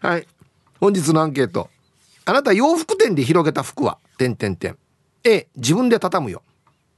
[0.00, 0.26] はい。
[0.80, 1.70] 本日のアンケート。
[2.24, 3.98] あなた洋服店で広げた服は？
[4.18, 4.76] 点点点。
[5.24, 6.42] A 自分で畳むよ。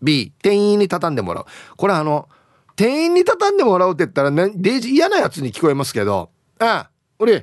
[0.03, 1.47] B 店員に畳んでもらう。
[1.77, 2.29] これあの
[2.77, 6.31] 店員に畳んでもらうって言ったらねデイジ嫌なやつに聞こえますけど。
[6.59, 7.41] ああ俺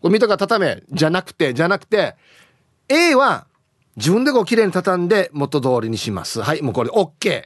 [0.00, 0.82] これ見たか畳め。
[0.90, 2.16] じゃなくてじゃなくて
[2.88, 3.46] A は
[3.96, 6.42] 自分でこう綺麗に畳んで元通りにします。
[6.42, 7.44] はいもうこれ OK っ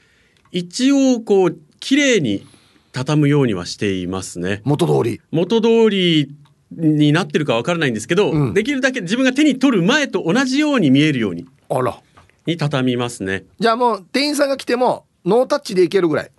[0.50, 2.46] 一応こう綺麗に
[2.92, 4.60] 畳むようにはしていますね。
[4.64, 5.22] 元通り。
[5.30, 6.36] 元通り
[6.72, 11.98] になってるかわからないんですけど、うん、できるだけ自分が手に取る前と同じように見えるようにあら。
[12.44, 13.44] に畳みますね。
[13.58, 16.30] じゃあもう店員さんが来てもノータッチでいけるぐらい。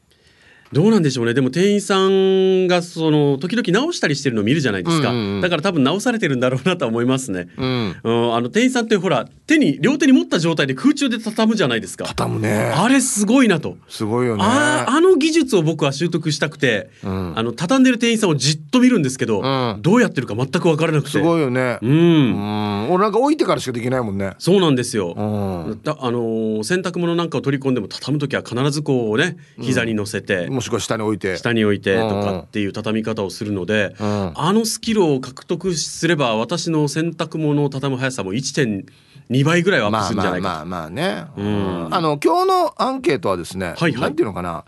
[0.73, 1.33] どうなんでしょうね。
[1.33, 12.05] でも店員さんがその時々直したりしてるのを見るじゃないですか、うんうんうん、だから多分直されてるんだろうなと思いますね、うん、うん、あの店員さんってほら手に両手に持った状態で空中で畳むじゃないですか。
[12.05, 12.71] 畳むね。
[12.75, 13.77] あれすごいなと。
[13.89, 14.43] すごいよね。
[14.43, 21.11] ああの技術を僕は習得したくて、うん、あの畳んでる店員さんをじっと見るんですけど、うん、どうやってるか全く分からなくて。
[21.11, 21.77] すごいよね。
[21.81, 24.33] うん、うん、俺なんか置いてからしかできないもんね。
[24.39, 31.37] そうなんですよ、うん、だあの洗濯物なんかを取り込んでも畳む時は必ずこうね膝に乗せて、もしくは下に置いて。
[31.37, 44.65] 下に置いてとかっていう畳み方をするので、うん、あのスキルを獲得すれば私の洗濯物を畳む速さも1.2倍ぐらいはアップするんじゃないかまあまあまあね、うん、あの今日のアンケートはですね、はいはい、なんていうのかな、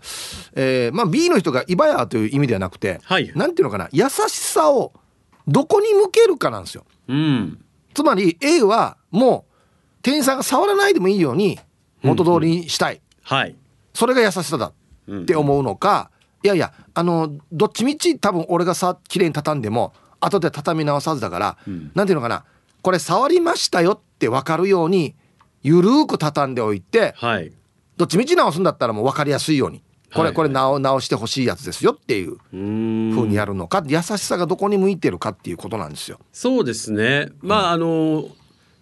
[0.54, 4.92] えーまあ、B の人が「イバヤ」という意味ではなくて、はい、なんていうのかな優しさを
[5.48, 6.84] どこに向けるかなんですよ。
[7.08, 7.64] うん、
[7.94, 9.56] つまり A はもう
[10.02, 11.58] 店員さんが触らないでもいいように
[12.02, 13.56] 元通りにしたい、うんうん、はい、
[13.94, 14.72] それが優しさだ
[15.10, 16.10] って思うのか、
[16.42, 22.44] いやいやあのどっちみち多分俺がさ綺麗に畳んでも後で畳み直さずだから、うん、なんていうのかな
[22.82, 25.14] これ触りましたよって分かるように
[25.62, 27.52] ゆるく畳んでおいて、はい、
[27.96, 29.82] どっちみち直すんだったらもう分かりやすいように
[30.14, 36.20] これ、これ直直してほしいやつですよっていうふうにやるのか優しさがどこに向いてるかっていうことなんですよ。
[36.32, 37.28] そうですね。
[37.40, 38.28] まあ、うん、あの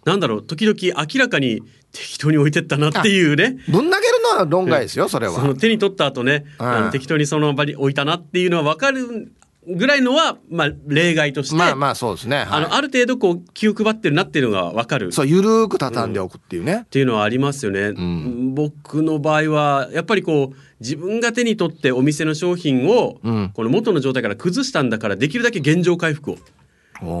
[0.05, 1.63] なんだろう時々明らかに
[1.95, 3.57] 適当に置いてったなっていうね。
[3.69, 5.33] ぶん投げるのは論外ですよそれは。
[5.39, 9.31] その手に取った後ね、あの適当にその場に置いたなっていうのは分かる
[9.67, 15.11] ぐらいのは、まあ、例外としてまあまあそうですね、はい、あのある程度こう気を配ってるなっていうのが分かる。
[15.11, 23.17] そうゆるく畳んでおくっていうね、うん、っていうのはありますよね、うん、僕の場合はやっぱりこう自分が手に取ってお店の商品を、
[23.53, 26.37] この元の状態から崩したんだからできるだけ現状回復を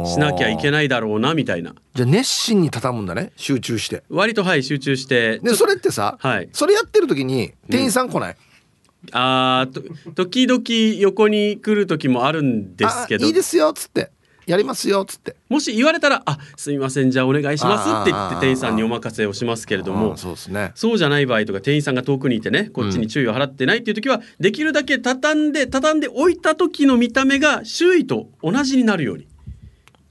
[0.05, 1.75] しなきゃいけないだろうなみたいな。
[1.93, 4.03] じゃあ熱心に畳むんだね集中して。
[4.09, 5.39] 割とはい集中して。
[5.39, 9.67] でそれってさ、はい、それやってる時に店員さん来ない、うん、あ
[10.15, 10.63] 時々
[11.01, 13.25] 横に来る時もあるんですけど。
[13.25, 14.11] いいですよっつって。
[14.45, 15.35] やりますよっつって。
[15.49, 20.17] もし言われたら「あすみませんじゃあお願いします」って言って店員さんにお任せをしますけれども。
[20.17, 20.71] そうですね。
[20.75, 29.27] そうじゃない場合とか店員さんが遠くにいてねこっちに注意を払ってないっていう時は、うん、できるだけ畳んで畳んで置いた時の見た目が周囲と同じになるように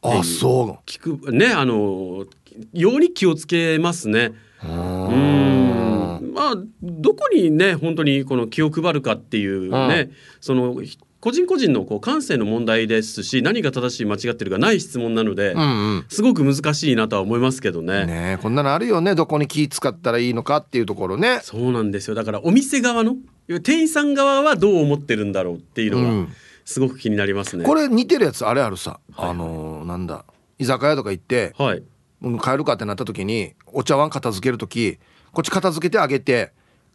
[0.04, 0.90] あそう。
[0.90, 2.26] 聞くねあの
[2.72, 4.32] ように気をつけますね。
[4.62, 6.32] うん。
[6.34, 10.76] まあどこにね本当にこの気を配るかっていうね、うん、その
[11.20, 15.64] 個人個人のこう感性の問題ですし何が正しい間違ってるがない質問なので、うんう
[16.00, 16.06] ん。
[16.10, 18.04] すごく難しいなとは思いますけどね。
[18.04, 19.14] ねえこんなのあるよね。
[19.14, 21.40] どこに気使ったらいいのかっていうところね。
[21.42, 22.14] そうなんですよ。
[22.14, 23.16] だからお店側の
[23.62, 26.28] 店員さん側はどう思ってるんだろうっていうのがうん
[26.64, 27.64] すごく気になりますね。
[27.64, 30.24] これ似てるやつあれあるさ、あのーなんだ。
[30.58, 31.82] 居酒屋とか行ってはい。
[32.22, 34.98] うん帰るかってなった時にお茶碗片付ける時
[35.32, 36.52] こっち片付けてあげて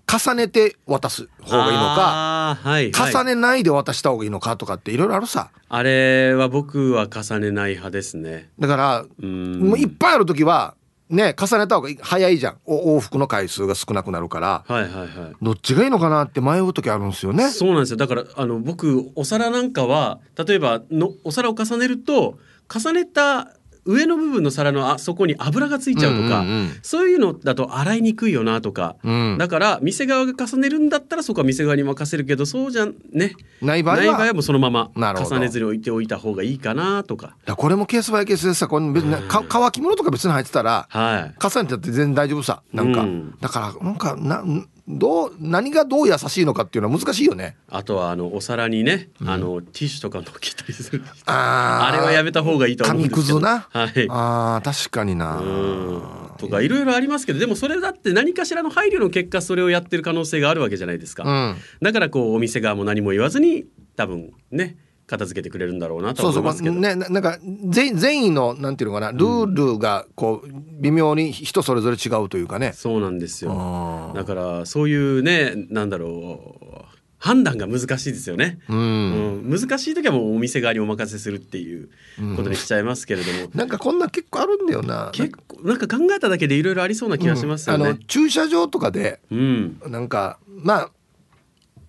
[0.10, 5.51] 重ねて渡す方がいいのか、はい、はい、重ねないで渡した方がいいのかとかっていろいろあるさ。
[5.68, 8.50] あれは僕は重ねない派ですね。
[8.57, 9.60] だからうん。
[9.60, 10.74] もういっぱいある時は
[11.09, 15.09] ね重ねた方が早いじゃんお往復の回数が少なくなるからはいはいはい。
[15.41, 17.50] どっちがいいのかなって迷う時あるんですよね。
[17.50, 22.38] そうなんですよだからあの僕お皿なんかは例えばのお皿を重ねると
[22.73, 23.56] 重ねた
[23.89, 26.69] 上の部分の皿のあそこに油がついちゃうとか、うんうんうん。
[26.83, 29.38] そういうのだと洗いにくいよなとか、うん。
[29.39, 33.33] だから店側が重ねるんだったらそこは店側に任せるけどそうじゃんね。
[33.63, 34.01] ない場合は。
[34.01, 37.36] ない場合はもうそのまま重ねずに置いておいた方がいいかなとか。
[37.57, 41.35] これもケースバイケースでさこれ別にか乾き物とか別に入ってたらはい。
[41.44, 42.62] 重ねてって全然大丈夫さ。
[42.71, 43.38] なんか、うん。
[43.42, 44.44] だからなんかな
[44.89, 47.56] どう何がどう優しいのかっていうのは難しいよね。
[47.69, 51.03] あとはあのお皿にね、あのティッシュとか乗っけたりする。
[51.27, 51.88] あー。
[51.89, 53.21] あれはやめた方がいいと思うんですけど。
[53.21, 55.38] 紙くずなはいあー確かにな。
[55.38, 56.01] うん。
[56.39, 61.57] とかいろいろありますけどでもそれだって何かしらの配慮の結果それをやってる可能性があるわけじゃないですか、うん。
[61.81, 63.65] だからこうお店側も何も言わずに
[63.95, 64.77] 多分ね
[65.09, 72.73] 片付けてくれるんだろうなとそうそうまあは思いますけど、ねななんか全善意のなんていうのかなルールがこう微妙に人それぞれ違うというかね。
[72.73, 74.13] そうなんですよ。
[74.15, 78.77] だからそういうねなんだろう判断が難しいですよね、うん。
[78.77, 79.59] うん。
[79.59, 81.89] 難しい時はもうお店側にお任せするっていう
[82.38, 85.09] ことにしちゃいますけれども、なんかこんな結構あるんだよな。
[85.11, 88.00] 結構なんか考えただけでいろいろありそうな気がしますよあのね。
[88.07, 90.91] 駐車場とかでうん、なんかまあ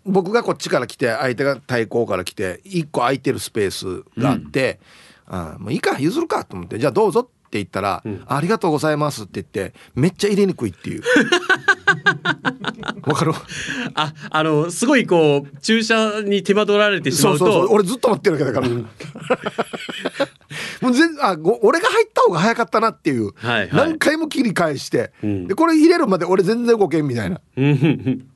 [0.07, 4.81] 僕がこっちから来て相手が対向から来て一個空いてるスペースがあって、
[5.27, 8.23] あもういいか譲るかと思ってじゃあどうぞって言ったら、ん。
[8.27, 11.03] ありがとうございますって言ってめっちゃ入れにくいっていう。
[13.07, 13.33] わかる？
[13.95, 18.69] ああのすごいこう駐車に手間取られてしまそううそうそうと俺ずっと待ってるわけだから。
[20.81, 23.69] もう全あご俺が入った方が早かったなっていう、はいはい。
[23.73, 25.47] 何回も切り返して、うん。
[25.47, 27.41] でこれ入れるまで俺全然動けんみたいな。
[27.57, 28.27] うん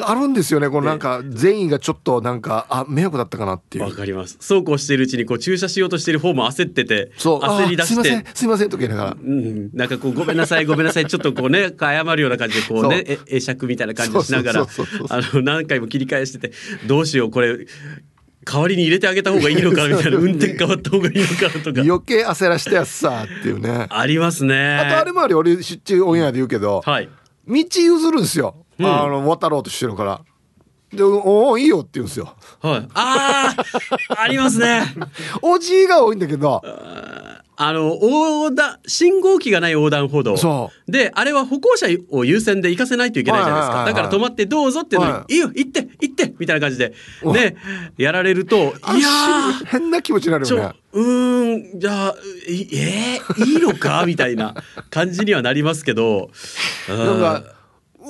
[0.00, 3.84] あるんですよねこのなんか善意がちょっとなんかあ迷惑だったかなっていう。
[3.84, 4.38] わかります。
[4.40, 7.40] そうこうしているうちにこう駐車しようとしている方も焦っててそう。
[7.40, 8.30] 焦り出しあすいませんて。
[8.34, 9.16] すいませんとか言いながら。
[9.22, 11.06] うん、なんかこうごめんなさいごめんなさい。
[11.06, 14.66] ちょっとこうね 謝るような感じでこうね会釈みたいな感じでしながら
[15.42, 16.52] 何回も切り返してて
[16.86, 17.66] どうしようこれ
[18.44, 21.82] 代わりに入れてあげた方がいいのか みたいな運転変わった方がいいのかとか。
[21.82, 23.86] 余計焦らしてやつさっていうね。
[23.90, 24.76] ありますね。
[24.76, 25.38] あとあれもあるよ。
[25.40, 27.08] 俺出張オンエアで言うけど、はい。
[27.46, 30.20] 道譲るんですよ、うんあの渡ろうとしてるから。
[30.92, 32.34] で「おおいいよ」って言うんですよ。
[32.60, 32.88] はい。
[32.94, 34.82] あーありますね。
[35.42, 36.62] おじいが多いんだけど。
[37.56, 40.36] あの横断信号機がない横断歩道。
[40.36, 45.34] そであれは歩行者を優先で行かせないといけないじゃないですか、だから止まってどうぞっていうのに、、はい。
[45.34, 47.56] いよ行って行ってみたいな感じでね
[47.96, 48.74] やられるといや
[49.60, 50.72] 足変な気持ちになるよね。
[50.94, 52.14] うーんじゃあ
[52.48, 54.02] いえー、いいのか？
[54.04, 54.56] みたいな
[54.90, 56.30] 感じにはなりますけど。
[56.88, 57.53] なんか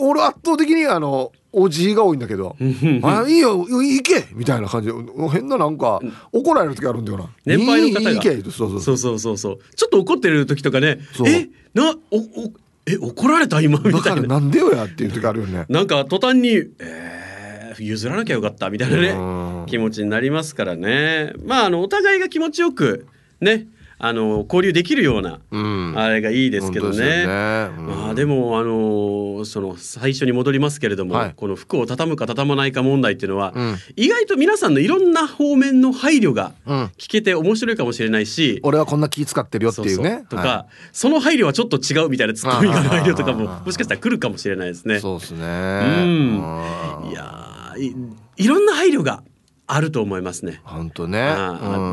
[0.00, 2.56] 俺圧倒的にあのおじいが多いんだけど
[3.05, 4.88] 「あいいよ行け!」みたいな感じ。
[4.88, 4.94] で
[5.31, 6.00] 変ななんか
[6.32, 7.26] 怒られる時あるんだよな。
[7.46, 8.23] 年配の方が。
[8.50, 8.96] そうそう。
[8.99, 12.53] そうそうそうちょっと怒ってる時とかねえなおお
[12.86, 13.79] え怒られた今？
[13.81, 14.22] みたいな。
[14.22, 15.65] なんでよやっていう時あるよね。
[15.69, 16.48] なんか途端に、
[16.81, 19.67] えー、譲らなきゃよかったみたいなねうん。
[19.67, 21.32] 気持ちになりますからね。
[21.44, 23.06] まああのお互いが気持ちよく
[23.41, 23.67] ね
[24.06, 25.94] あの交流できるような、うん。
[25.96, 26.99] あれがいいですけどね。
[26.99, 27.70] よね。
[27.79, 27.87] うん。
[27.87, 31.32] まあでもあのその最初に戻りますけれども、はい。
[31.34, 33.77] この服を畳むか畳まないか問題っていうのは、うん。
[33.96, 36.84] 意外と皆さんのいろんな方面の配慮がうん。
[36.99, 40.27] 聞けて面白いかもしれないし、俺はこんな気使ってるよっていうね。
[40.29, 45.01] とか、はその配慮はちょっと違うみたいなツッコミが配慮とかももしかしたら来るかもしれないですね。
[45.01, 45.41] そうですね。
[45.41, 47.05] うん。
[47.05, 47.11] うん。
[47.11, 47.75] いや
[48.37, 49.23] いろんな配慮が
[49.67, 50.61] あると思いますね。
[50.65, 51.21] 本当ね。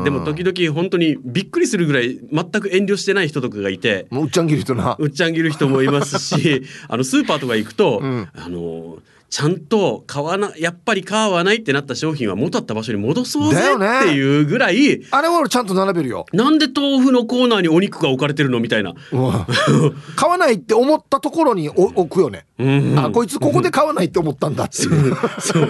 [0.04, 4.06] でも時々本当にびっくりするぐらい全く遠慮してない人とかがいて。
[4.10, 4.96] もううっちゃん切る人な。
[4.98, 8.28] うっちゃん切る人もいますし あのスーパーとか行くと、うん。
[8.34, 8.98] あの
[9.30, 16.26] ちゃんと買わなやっぱり買わないってなった商品は元あった場所に戻そうぜっていうぐらい、あれは俺ちゃんと並べるよ。
[16.34, 18.90] なんで豆腐のコーナーにお肉が置かれてるのみたいな。
[18.90, 19.32] うん
[20.16, 22.44] 買わないって思ったところにお置くよね。
[22.58, 22.98] うん。
[22.98, 25.16] あこいつここで買わないって思ったんだっていう。
[25.40, 25.68] そう。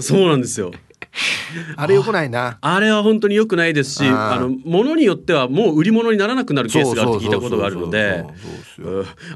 [0.00, 0.72] そうなんですよ。
[1.76, 2.58] あれよくないな。
[2.60, 8.24] あれは本当に良くないですし、あの物によってはもう売り物にならなくなるケースがあるって聞いたことがあるので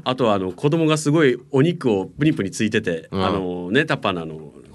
[0.03, 3.25] あとはあの子供がすごいお肉をプニプニついてて、うん。
[3.25, 4.25] あのねタッパーの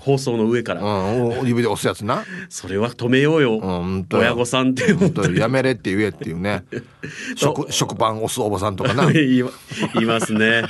[0.01, 2.25] 放送の上から、うん、指で押すやつな。
[2.49, 4.23] それは止めようよ、本当よ。
[4.23, 4.95] 親御さんって。
[5.39, 6.65] やめれって言えっていうね。
[7.37, 9.11] 食食パン押すおばさんとかな。
[9.13, 9.45] 言
[10.01, 10.65] いますね。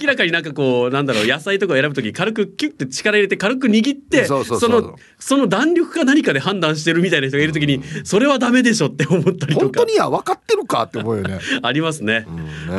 [0.00, 9.60] 明らかになんかこうなんだろう野菜とかを選ぶ時軽くキュッて力入れて軽く握ってそのその弾力か何かで判断してるみたいな人がいる時にそれはダメでしょって思ったりとか。
[9.60, 11.38] 本当にや分かってるかって思うよね。
[11.62, 12.10] ありますね。
[12.10, 12.26] ね。
[12.68, 12.72] う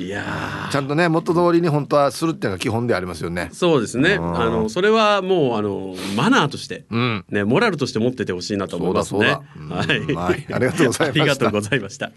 [0.00, 0.04] ん。
[0.04, 0.70] いやー。
[0.70, 3.48] ちゃんとね元通りに本当はするっていうのが基本でありますよね。
[3.52, 4.14] そうですね。
[4.14, 4.36] うん。
[4.40, 7.24] あのそれはもうあのマナーとして、うん。
[7.30, 9.38] ねモラルとして持っててほしいなと思いますね。
[9.70, 9.86] は
[10.38, 10.52] い。
[10.52, 11.04] ありがとうございました。
[11.06, 12.12] ありがとうございました。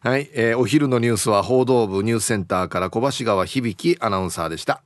[0.00, 4.82] はい、えーお昼のニュースは報道部ニュースセンターから小橋川響アナウンサーでした。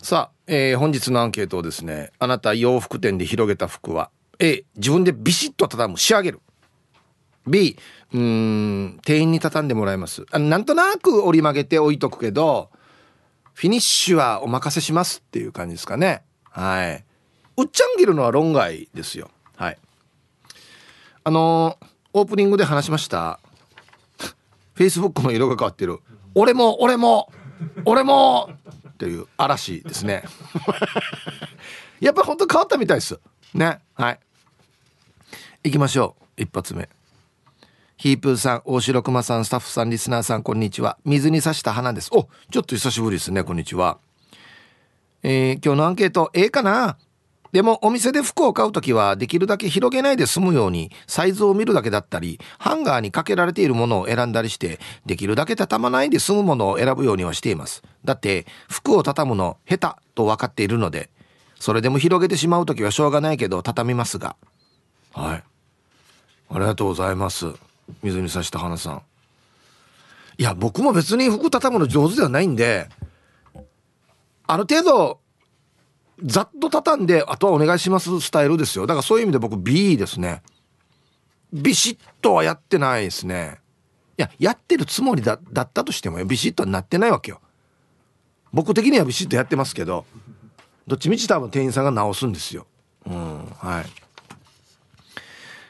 [0.00, 6.40] さあ、えー本日のアンケートをですねあなた洋服店で広げた服は A 自分でビシッと畳む仕上げる。
[7.46, 7.76] B
[8.14, 10.24] うーん店員に畳んでもらいます。
[10.30, 12.70] あなんとなく折り曲げて置いとくけど
[13.60, 17.04] フィニッシュはお任せしますっていう感じですかねはい
[17.58, 19.78] うっちゃん切るのは論外ですよはい
[21.24, 23.38] あのーオープニングで話しました。
[24.74, 26.00] フェイスブックの色が変わってる。
[26.34, 27.32] 俺も、俺も、
[27.84, 28.50] 俺も
[28.88, 30.24] っていう嵐ですね。
[32.00, 33.20] やっぱ本当変わったみたいです。
[33.54, 33.80] ね。
[33.94, 34.20] はい。
[35.64, 36.42] 行きましょう。
[36.42, 36.88] 一発目。
[38.00, 40.96] ヒープーさん、大城熊さん、スタッフさん、リスナーさん、こんにちは。
[41.04, 42.08] 水に刺した花です。
[42.14, 43.44] お、ちょっと久しぶりですね。
[43.44, 43.98] こんにちは。
[45.22, 46.96] えー今日のアンケート、ええかな？
[47.52, 61.10] でもお店で服を買うときはできるだけ広げないで済むようにサイズを見るだけだったりハンガーにかけられているものを選んだりしてできるだけ畳まないで済むものを選ぶようにはしていますだって服を畳むの下手と分かっているので
[61.58, 64.36] それでも広げてしまうときはしょうがないけど畳みますが
[65.12, 65.44] はい
[66.50, 67.52] ありがとうございます
[68.02, 69.02] 水に刺した花さん。
[70.38, 72.88] いや僕も別に服畳むの上手ではないんで
[74.46, 75.20] ある程度
[76.24, 78.86] ざっと畳んであとはお願いしますスタイルですよ。
[78.86, 80.42] だからそういう意味で僕 B ですね。
[81.52, 83.58] ビシッとはやってないですね。
[84.18, 87.40] いややってるつもりだだったとしてもビシッとはなってないわけよ。
[88.52, 90.04] 僕的にはビシッとやってますけど
[90.86, 92.66] どっちみち多分店員さんが直すんですよ。
[93.06, 93.86] うんはい。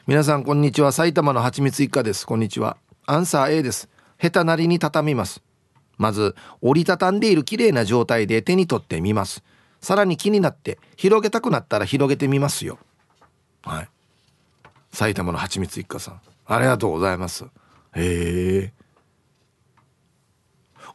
[0.07, 0.91] 皆さんこんにちは。
[0.91, 2.25] 埼玉のはちみつ一家です。
[2.25, 2.75] こんにちは。
[3.05, 3.87] アンサー A です。
[4.19, 5.43] 下手なりに畳みます。
[5.99, 9.43] まず折りたたんでいる綺麗な状態で手に取ってみます。
[9.79, 12.79] さらに気になって広げたくなったら広げてみますよ。
[13.61, 13.89] はい。
[14.91, 16.21] 埼玉のはちみつ一家さん。
[16.47, 17.45] ありがとうございます。
[17.93, 18.73] へえ。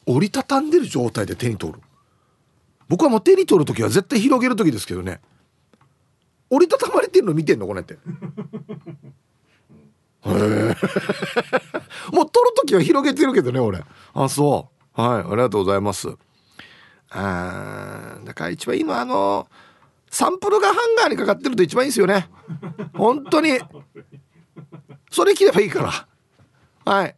[0.04, 1.78] 折りたたんでる状態で手に取る？
[2.88, 5.20] 僕はもう手に取る時は絶対広げる時ですけどね。
[6.48, 7.68] 折りたたまれてるの見てんの？
[7.68, 7.98] これって。
[10.26, 10.76] へえ
[12.14, 13.82] もう取る時は広げてるけどね俺。
[14.14, 15.00] あそう。
[15.00, 16.08] はいありがとうございます。
[17.10, 19.46] あーだから一番いいのはあの
[20.10, 22.28] サンプルがハンガーにかかってると一番いいですよね。
[22.94, 23.58] 本当に。
[25.10, 25.82] それ着ればいいか
[26.84, 26.92] ら。
[26.92, 27.16] はい。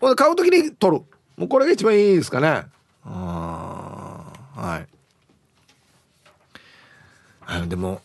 [0.00, 1.04] ほんで買う時に取る。
[1.36, 2.66] もうこれが一番いいですかね。
[3.04, 4.86] あーはい。
[7.46, 8.00] あでも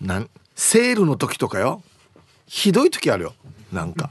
[0.00, 1.82] なんセールの時とかよ。
[2.54, 3.34] ひどい時あるよ。
[3.72, 4.10] なんか。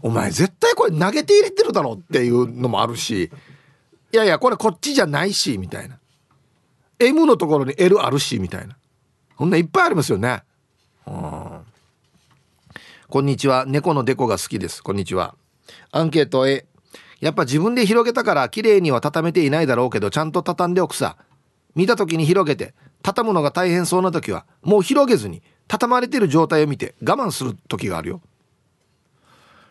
[0.00, 3.32] お前絶対これ投げて入れてるだろっていうのもあるし。
[4.12, 5.98] いやいやこれこっちじゃないしみたいな。
[7.00, 8.76] M のところに L あるしみたいな。
[9.34, 10.44] こんないっぱいありますよね。
[11.08, 11.60] うん。
[13.08, 13.64] こんにちは。
[13.66, 14.80] 猫のデコが好きです。
[14.80, 15.34] こんにちは。
[15.90, 16.66] アンケート A
[17.18, 21.16] やっぱ自分で広げたから綺麗には畳めていないだろうけどちゃんと畳んでおくさ。
[21.74, 28.20] 見た時に広げて畳むのが大変そうな時はもう広げずに畳まれてる状態を見て我慢する時があるよ。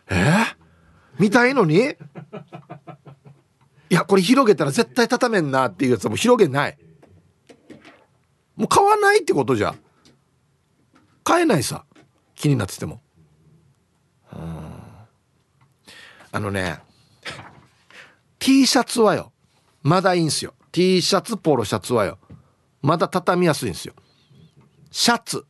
[0.08, 0.14] え？
[0.14, 0.56] ー、
[1.18, 1.96] 見たいのに？
[3.88, 6.78] いやこれ広げたら絶対畳めんなっていうやつはもう広げない。
[8.56, 9.74] もう買わないってことじゃ。
[11.24, 11.84] 買えないさ。
[12.34, 13.00] 気になってても。
[14.32, 14.40] うん。
[16.32, 16.80] あのね
[18.38, 19.32] T シャツはよ。
[19.82, 20.52] まだいいんすよ。
[20.72, 22.18] T シャツポロシャツはよ。
[22.82, 23.94] まだ畳みやすいんですよ。
[24.90, 25.46] シャツ。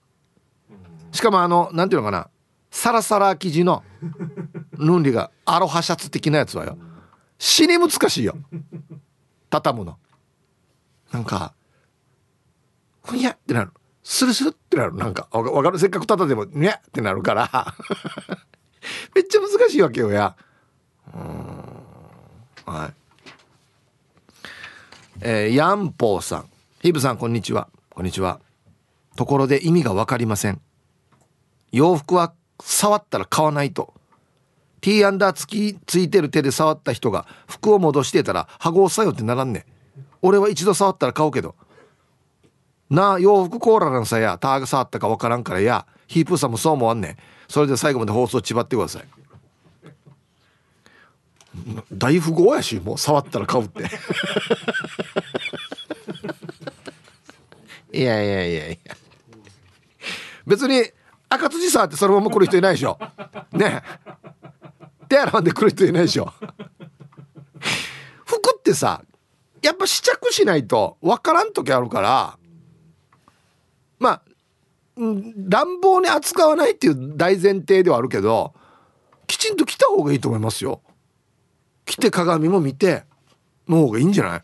[1.17, 2.29] しかもあのなんていうのかな。
[2.71, 3.83] サラサラ生地の
[4.77, 6.77] ヌンリがアロハシャツ的なやつはよ。
[7.39, 8.37] 死に難しいよ。
[9.51, 9.99] 畳むの。
[11.13, 11.55] なんか
[13.05, 13.71] ふにゃってなる。
[14.03, 14.95] スルスルってなる。
[14.95, 15.79] なんかわかわかる？
[15.79, 17.75] せっかく畳んでもにゃってなるから。
[19.15, 20.37] めっちゃ難しいわけよや。
[21.15, 21.23] うん。
[22.67, 22.95] はい。
[25.21, 26.51] えー、ヤンポーさん。
[26.83, 27.69] ヒブさんこんにちは。
[27.91, 28.41] こんにちは。
[29.17, 30.61] ところで意味が分かりません。
[31.73, 33.95] 洋服は触ったら買わないと。
[34.81, 39.67] T アンダーつきついてる手で触った人が服を戻してたら「ハゴをさよ」ってならんね
[40.23, 41.55] 俺は一度触ったら買うけど。
[42.89, 44.39] なあ洋服コーラのさや。
[44.39, 45.87] ターが触ったかわからんからや。
[46.07, 47.17] ヒープーさんもそう思わんね
[47.49, 49.05] それで最後まで放送ちばってください。
[51.93, 53.91] 大富豪やしもう触ったら買うって。
[57.93, 58.97] いやいやいやいや。
[60.47, 60.85] 別に
[61.29, 62.99] 赤辻触ってそのまま来る人いないでしょ。
[63.53, 63.83] ね。
[65.09, 66.33] 手洗わんで来る人いないでしょ。
[68.25, 69.03] 服ってさ
[69.63, 72.39] やっぱ試着しないと分からん時あるから
[73.99, 74.23] まあ
[74.97, 78.55] 乱暴に扱わないっていう大前提ではあるけど
[79.27, 80.81] きちんと着た方がいいと思いますよ。
[81.85, 83.05] 着て鏡も見て
[83.69, 84.43] の方がいいんじゃない？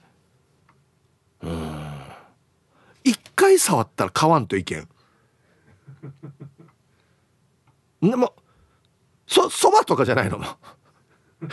[1.43, 2.01] うん。
[3.05, 4.89] 一回触ったら買わんといけん。
[8.03, 8.35] でも
[9.27, 10.39] そそばとかじゃないの？
[10.39, 10.45] も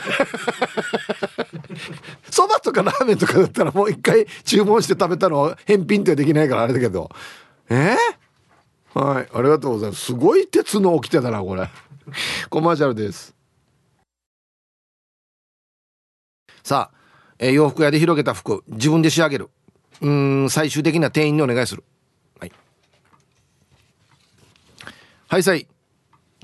[2.29, 7.09] そばとかラーメンとかだったらもう一回注文して食べたの返品ってできないからあれだけど。
[7.69, 7.95] え？
[8.95, 10.05] ー、はいありがとうございます。
[10.05, 11.69] すごい鉄の起きてたなこれ。
[12.49, 13.35] コマーシャルです。
[16.63, 16.97] さあ、
[17.39, 19.49] えー、洋服屋で広げた服自分で仕上げる。
[20.01, 21.83] うん最終的な店員にお願いする。
[22.39, 22.51] はい。
[25.27, 25.67] はいさい。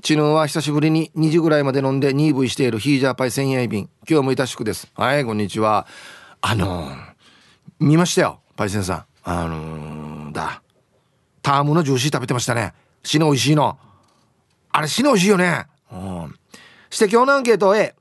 [0.06, 4.88] チヌーは久しぶりに2時ぐらいまで飲んでニーブイしているヒージャーパイ千円便今日もいたしくです。
[4.94, 5.84] はいこんにちは。
[6.40, 6.96] あのー、
[7.80, 9.04] 見ましたよパイセンさん。
[9.24, 10.62] あのー、だ。
[11.42, 12.72] タームのジューシー食べてましたね。
[13.02, 13.76] 死の美味しいの。
[14.70, 15.66] あれ死の美味しいよね。
[15.90, 16.34] うん。
[16.88, 17.96] して今日のアンケート A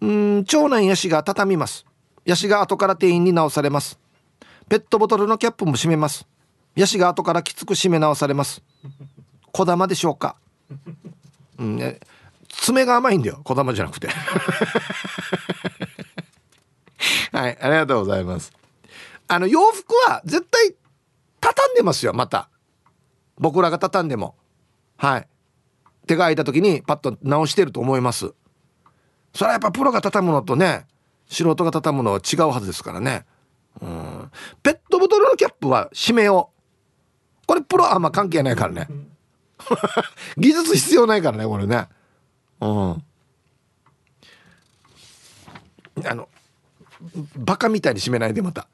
[0.00, 1.86] うん長男ヤシが畳みます。
[2.24, 3.96] ヤシが後から店員に直されます。
[4.68, 6.26] ペットボトルのキャップも閉めます。
[6.74, 8.60] ヤシが後からきつく締め直されます。
[9.52, 10.34] 小玉でしょうか。
[11.58, 12.00] うんね
[12.48, 14.08] 爪が甘いんだよ小玉じゃなくて。
[17.32, 18.52] はいありがとうございます。
[19.28, 20.74] あの洋服は絶対
[21.40, 22.48] 畳んでますよまた。
[23.38, 24.36] 僕らが畳んでも。
[24.96, 25.28] はい。
[26.06, 28.32] 手が空いた時にパッと直してると思います。
[29.34, 30.86] それはやっぱプロが畳むのとね
[31.28, 33.24] 素人が畳むのは違うはずですからね。
[33.80, 34.30] うん。
[34.62, 36.50] ペットボトルのキャップは締めよ
[37.42, 37.46] う。
[37.46, 38.88] これプロあんま関係ないからね。
[40.36, 41.88] 技術必要ないからねこれね。
[42.60, 43.04] うん。
[46.04, 46.28] あの
[47.36, 48.68] バカみたいに締めないでまた。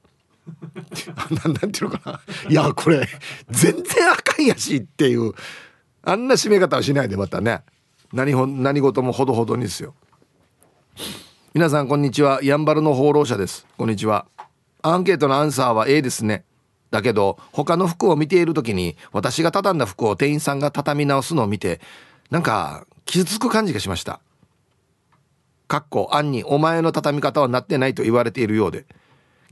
[1.31, 2.21] ななんていうのかな。
[2.51, 3.07] いやこれ
[3.51, 5.33] 全然あかんやしっていう。
[6.03, 7.63] あんな締め方はしないでまたね。
[8.13, 9.95] 何ほ何事もほどほどにですよ。
[11.55, 12.41] 皆さんこんにちは。
[12.43, 13.67] やんばるの放浪者です。
[13.77, 14.27] こんにちは。
[14.83, 16.45] アンケートのアンサーは A ですね。
[16.91, 21.81] だけど他の服を見ている時に私が畳んだ服を店員さんが畳み直すのを見て
[22.31, 24.21] なんか傷つく感じがしました。
[25.67, 28.87] かっこ案にお前の畳み方はなってないと言われているようで。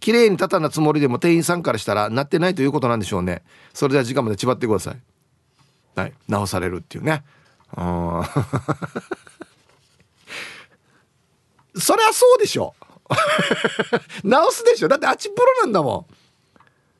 [0.00, 3.42] 綺麗に畳んだつもりでも店員さんからしたらなってないということなんでしょうね。
[3.72, 4.96] それでは時間まで縛ってください。
[5.94, 6.12] はい。
[6.28, 7.24] 直されるっていうね。
[7.76, 8.22] うん
[11.78, 12.74] そりゃそうでしょ。
[14.24, 14.88] 直すでしょ。
[14.88, 16.15] だってあっちプロなんだもん。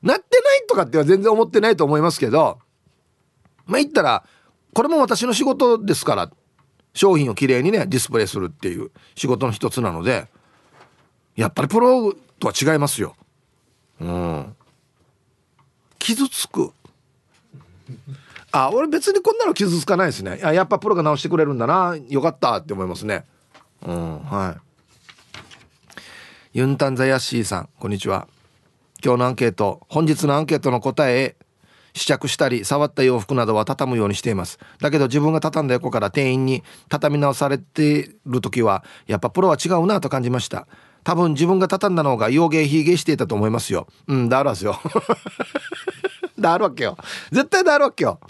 [0.02, 2.58] なってないとかっては全然思ってないと思いますけど
[3.66, 4.24] まあ言ったら
[4.74, 6.30] これも私の仕事ですから
[6.94, 10.28] 商品をきれいにねディスプレイするっていう仕事の一つなので
[11.36, 13.14] やっぱりプロとは違いますよ。
[14.00, 14.56] うん。
[15.98, 16.72] 傷つく。
[18.52, 20.38] あ俺別にこんなの傷つかないですね。
[20.40, 21.96] やっぱプロが直してくれるんだな。
[22.08, 23.24] よかったって思いますね。
[23.86, 24.60] うんはい。
[26.58, 28.26] ユンタンザヤッシーさんこんにちは。
[29.04, 31.36] 今日のアンケート本日のアンケートの答え
[31.96, 34.58] 試着したり触った洋服などは畳むようにしています。
[34.80, 40.66] だけど自分が畳んだ横から店員に畳み直されてる時はやっぱプロは違うなと感じました。
[41.04, 43.86] 多分自分が畳んだの方が洋芸ひげしていたと思いますよ。
[44.08, 44.78] うんだあるはずよ。
[46.38, 46.98] だあるわけよ。
[47.30, 48.20] 絶対だあるわけよ。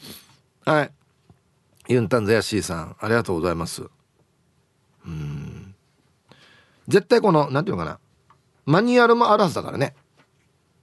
[0.65, 0.93] はい。
[1.89, 3.83] ユンタンザヤシーさんありがとうございます。
[5.05, 5.75] うん。
[6.87, 7.99] 絶対この何ていうのかな。
[8.65, 9.95] マニュアルもあるはずだからね。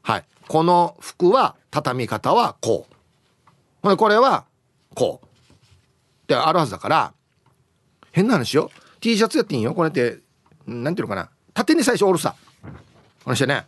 [0.04, 0.24] はい。
[0.48, 2.88] この服は畳み方はこ
[3.84, 3.98] う。
[3.98, 4.46] これは
[4.94, 5.26] こう。
[5.26, 7.13] ってあるはずだから
[8.12, 8.70] 変な話よ。
[9.00, 9.74] T シャツやっていいよ。
[9.74, 10.20] これって
[10.68, 11.30] 何ていうのかな。
[11.54, 12.36] 縦に最初折るさ。
[13.24, 13.66] このしてね。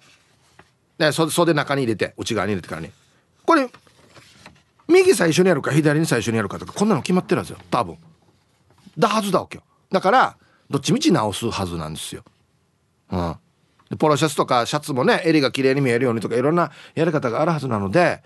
[0.97, 2.91] で袖中に入れて内側に入れてからね。
[3.45, 3.67] これ
[4.87, 7.57] 右最初にやるか左に最初にやるかとかこんなの決まってるんですよ。
[7.71, 7.97] 多分。
[8.97, 9.63] だはずだわけよ。
[9.91, 10.37] だから
[10.69, 12.23] どっちみち直すはずなんですよ。
[13.11, 13.35] うん。
[13.99, 18.23] ポロシャツとかシャツもね襟が綺麗に見えるようにとかいろんなやり方があるはずなので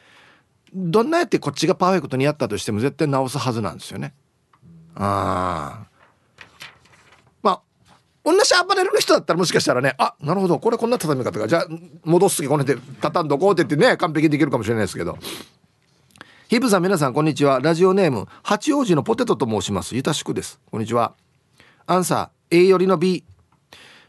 [0.73, 4.13] どんなやってこっちがパーフェクトにやったとしても絶対直すはずなんですよね。
[4.95, 5.87] ああ
[7.41, 7.61] まあ
[8.23, 10.59] 同じアパレルの人だったらもしかしたらねあなるほど。
[10.59, 11.67] これこんな畳み方がじゃあ
[12.03, 15.17] 戻す時この辺で畳んどこうって言ってね完璧にできるかもしれないですけど。
[16.49, 17.59] ヒブさん皆さんこんにちは。
[17.59, 19.95] ラジオネーム八王子のポテトと申します。
[19.95, 20.59] ゆたしくです。
[20.71, 21.13] こんにちは。
[21.85, 23.23] アンサー A よりの B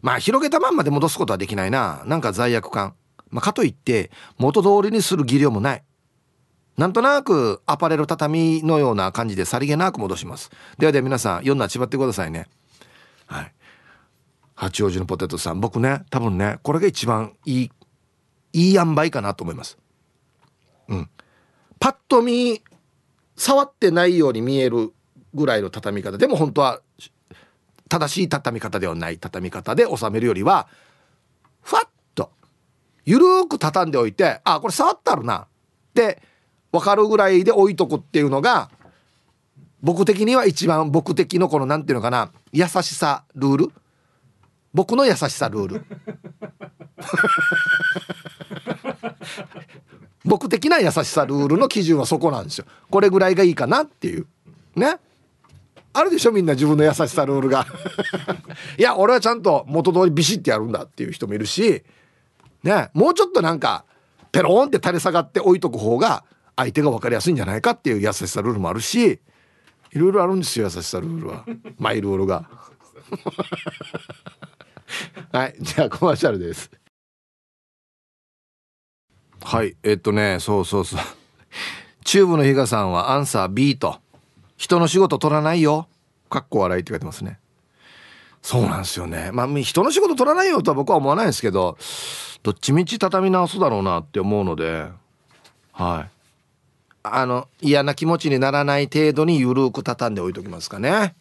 [0.02, 2.02] まあ広げたまんまで戻すことはできないな。
[2.06, 2.94] なんか罪悪感。
[3.30, 5.84] まあ、かといって元通りにする技量もない。
[6.76, 10.50] なんとなくアパレル畳のような感じでさりげなく戻します。
[10.78, 12.48] ではでは皆さん読んだちばってくださいね。
[13.26, 13.52] はい。
[14.54, 15.60] 八王子のポテトさん。
[15.60, 17.70] 僕ね多分ねこれが一番いい
[18.52, 19.78] いい塩梅かなと思います。
[20.88, 21.10] うん。
[21.78, 22.62] パッと見
[23.36, 24.92] 触ってないように見える
[25.32, 26.18] ぐらいの畳み方。
[26.18, 26.80] でも本当は
[27.90, 30.68] 正しい畳み方ではない畳み方で収めるよりは
[31.60, 32.30] ふわっと
[33.04, 35.40] ゆるーく畳んでおいてあこれ触ってあるな。
[35.40, 35.46] っ
[35.92, 36.22] て
[36.72, 38.70] 分かるぐらいで置いとくっていうのが
[39.82, 43.72] 僕的には一番僕的のこの何ていうのかな優しさルール。
[44.72, 45.84] 僕の優しさルール。
[50.24, 52.66] 僕的な優しさルールの基準はそこなんですよ。
[52.88, 54.26] これぐらいがいいかなっていう。
[54.76, 54.98] ね。
[55.92, 57.66] あるでしょみんな自分の優しさルールが。
[58.78, 61.82] いや俺はちゃんと元通りビシッてやるんだっていう人もいるし
[62.62, 63.84] ねもうちょっとなんか
[64.32, 66.24] ペロンって垂れ下がって置いとく方が
[66.56, 69.20] 相手が分かりやすいんじゃないかっていう優しさルールもあるし
[69.92, 71.44] いろいろあるんですよ優しさルールは。
[71.78, 72.48] マイルールが。
[75.32, 76.70] はいじゃあコマーシャルです。
[79.42, 81.00] はいえっとねそうそうそう。
[82.04, 84.00] チューブの比嘉さんはアンサー B と
[84.60, 85.88] 人の仕事取らないよ。
[86.28, 87.38] かっこ笑いって書いてますね。
[88.42, 89.30] そうなんですよね。
[89.32, 91.78] まあ人の仕事取らないよとは僕は思わないですけど
[92.42, 94.86] どっちみち畳み直すだろうなって思うので
[95.72, 96.10] はい。
[97.02, 101.14] あの嫌な気持ちにならない程度にゆるく畳んでおいときますかね。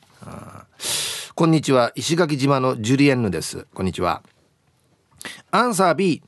[1.33, 1.93] こんにちは。
[1.95, 3.67] 石垣島のジュリエンヌです。
[3.73, 4.21] こんにちは。
[5.51, 6.21] アンサー B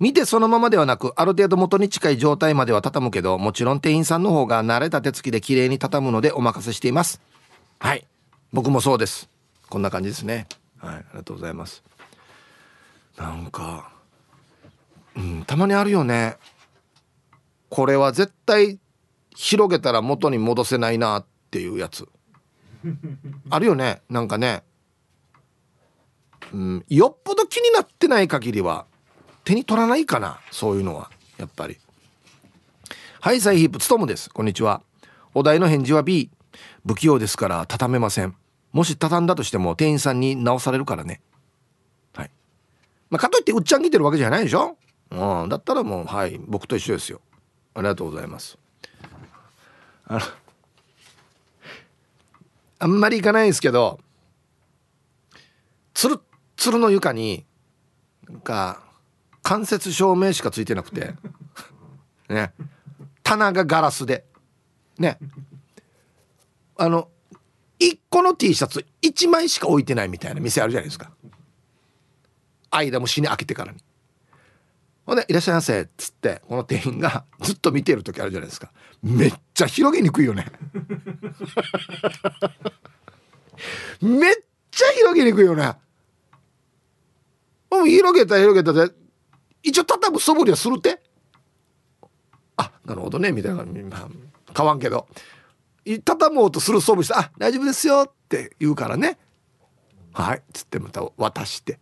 [0.00, 7.20] 見てそのままではなくある程度元に近い状態までは畳むけどもちろん店員さんの方が慣れた手つきで綺麗に畳むのでお任せしています。
[7.78, 8.06] はい。
[8.52, 9.28] 僕もそうです。
[9.68, 10.46] こんな感じですね。
[10.78, 10.94] はい。
[10.96, 11.82] ありがとうございます。
[13.16, 13.92] なんか
[15.16, 16.36] うんたまにあるよね。
[17.68, 18.78] これは絶対
[19.34, 22.08] 広げたら元に戻せないなっていうやつ。
[23.50, 24.02] あるよね。
[24.10, 24.62] なんかね。
[26.52, 28.86] うんよっぽど気になってない限りは
[29.44, 31.78] 手に取らないかなそういうのはやっぱり。
[33.20, 34.30] はいサイヒップつとむです。
[34.30, 34.82] こんにちは。
[35.34, 36.30] お題の返事は B
[36.86, 38.36] 不器用ですから畳めません。
[38.72, 41.20] もし畳んだとしても店員さんに直されるからね。
[42.14, 42.30] はい。
[43.10, 44.76] まあ、かといってうっちゃん来てるわけじゃないでしょ？
[45.10, 45.48] うん。
[45.48, 47.20] だったらもうはい僕と一緒ですよ。
[47.74, 48.58] ありがとうございます。
[50.06, 50.20] あの
[52.78, 54.00] あんまり行かないんですけど
[55.94, 56.20] つる
[56.56, 57.44] つるの床に
[58.28, 58.82] なんか
[59.42, 61.14] 間接照明しかついてなくて。
[62.28, 62.52] ね。
[63.22, 64.24] 棚がガラスで。
[64.98, 65.18] ね。
[66.76, 67.08] あの
[67.80, 71.10] 1個の T シャツ1枚しか置いてないみたいな店あるじゃないですか。
[72.70, 73.78] 間も死に開けてからに。
[75.04, 78.72] ほんで「いらっしゃいませ」っつってこの店員がずっと見てる時あるじゃないですか。
[79.02, 80.46] めっちゃ広げにくいよね。
[84.00, 84.34] めっ
[84.70, 85.74] ちゃ広げにくいよね。
[87.70, 88.92] もう広げた広げたで
[89.62, 91.00] 一応畳む素振りはするって。
[92.56, 93.32] あなるほどね。
[93.32, 95.06] みたいな、まあ、買わんけど。
[96.04, 99.18] 畳もうとする素振りして「あ大丈夫ですよ」って言うからね。
[100.12, 100.42] はい。
[100.52, 101.80] つってまた渡して。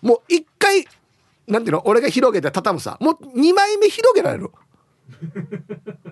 [0.00, 0.86] もう一回
[1.48, 1.82] なんていうの？
[1.86, 2.96] 俺が広げて畳むさ。
[3.00, 4.50] もう2枚目広げられる。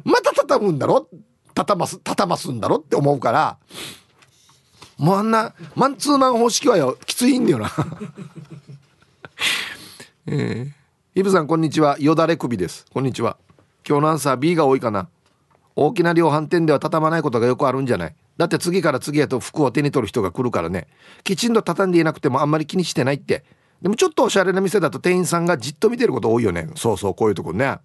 [0.05, 1.09] また畳むんだろ？
[1.55, 3.59] 畳ます畳ますんだろって思うから。
[4.97, 7.71] もうあんなマンツーマン方式はよきついんだよな。
[10.31, 10.73] えー、
[11.19, 11.97] イブさんこんにちは。
[11.99, 12.85] よだれ首です。
[12.93, 13.39] こんにちは。
[13.89, 15.09] 今日のアンサー B が多いかな。
[15.75, 18.15] 大きな量販店では畳まないことがよくあるんじゃない。
[18.37, 20.87] だって次から次へと服を手に取る人が来るからね。
[21.25, 23.43] きちんと畳んでいなくてもあんまり気にしてないって。
[23.81, 26.69] でもちょっとおしゃれな店だと店員さんがじっと見てること多いよね。
[26.77, 27.79] そうそうこういうとこね。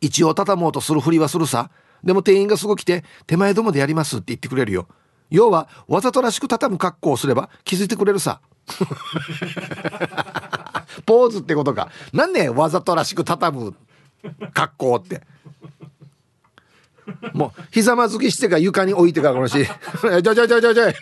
[0.00, 1.70] 一応畳もうとするふりはするさ。
[2.02, 4.88] でも店員がすぐ来て手前どもでやりますって言ってくれるよ。
[5.30, 8.40] 要はわざとらしく畳む格好をすれば気づいてくれるさ。
[11.06, 11.90] ポーズってことか。
[12.12, 13.74] なんねわざとらしく畳む
[14.52, 15.22] 格好って。
[17.34, 20.84] もうひざまずきしてか床に置いてからこのし ちょちょちょちょちょ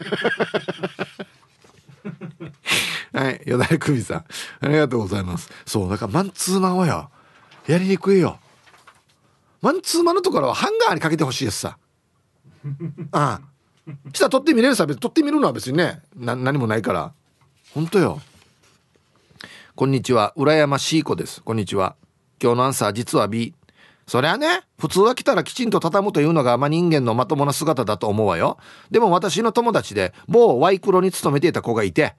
[3.13, 4.25] はいよだれ首さん。
[4.61, 5.51] ありがとうございます。
[5.67, 7.11] そうだからマンツーマンはよ。
[7.67, 8.39] やりにくいよ。
[9.61, 11.77] マンツーマンのところはハンガーにかけてほしいですさ。
[13.13, 13.51] ああ。
[14.13, 17.13] したら撮ってみれるさ別に撮ってみるのは別にねな何もないから。
[17.75, 18.21] 本当よ。
[19.81, 20.35] こんにちは。
[20.37, 21.43] 羨ましい子です。
[21.43, 21.97] こんにちは。
[22.39, 23.55] 今日のアンサー実は B
[24.07, 28.59] そりゃね普通は来たらきちんと畳むというのが、ま、人間のまともな姿だと思うわよ。
[28.91, 32.15] でも私の友達で某ワイクロに勤めていた子がいて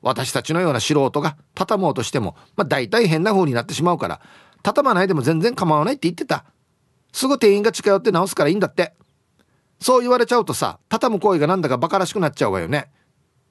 [0.00, 4.22] 私たちのような素人が畳もうとしても、ま、大体変な風になってしまうから
[4.62, 6.46] 畳まないでも全然構わないって言ってた。
[7.12, 8.94] すぐ店員が近寄って直すからいいんだって。
[9.80, 12.88] そう言われちゃうとさ畳む行為がなんだかバカらしくなっちゃうわよね。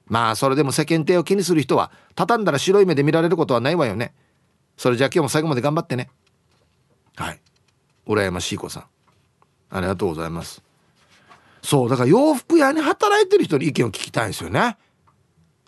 [0.08, 4.13] まあそれでも世間体を気にする人は畳んだら白い目で見られることはないわよね。
[4.78, 6.10] それじゃあ今日も最後まで頑張ってね。
[7.15, 7.39] はい。
[8.08, 8.84] 羨ましい子さん。
[9.72, 10.62] ありがとうございます。
[11.62, 14.78] そうだから洋服屋に働いてる人に意見を聞きたいんですよね。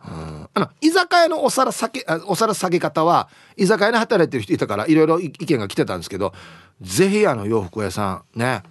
[0.08, 0.50] うん。
[0.54, 6.34] あの居酒屋のお皿下げお皿下げ方は居酒屋に働いてる人いたからいろいろ意見が来てたんですけど
[6.82, 8.64] ぜひあの洋服屋さんね、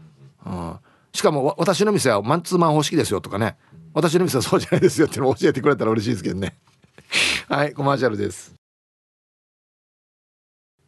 [0.44, 0.76] うん、
[1.16, 3.56] しかも私の店はマンツーマン方式ですよとかね。
[3.94, 6.56] 私の店はそうじゃないですよっていうのを教えてくれたら嬉しいですけどね。
[7.48, 8.54] はいコマーシャルです。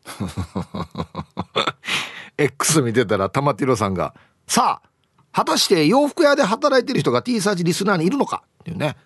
[2.37, 4.15] X 見てたら玉ティロさんが
[4.47, 4.89] 「さあ
[5.33, 8.97] 果たして洋服屋で働いてる人が T サーチリスナーにいるのか?」っていうね。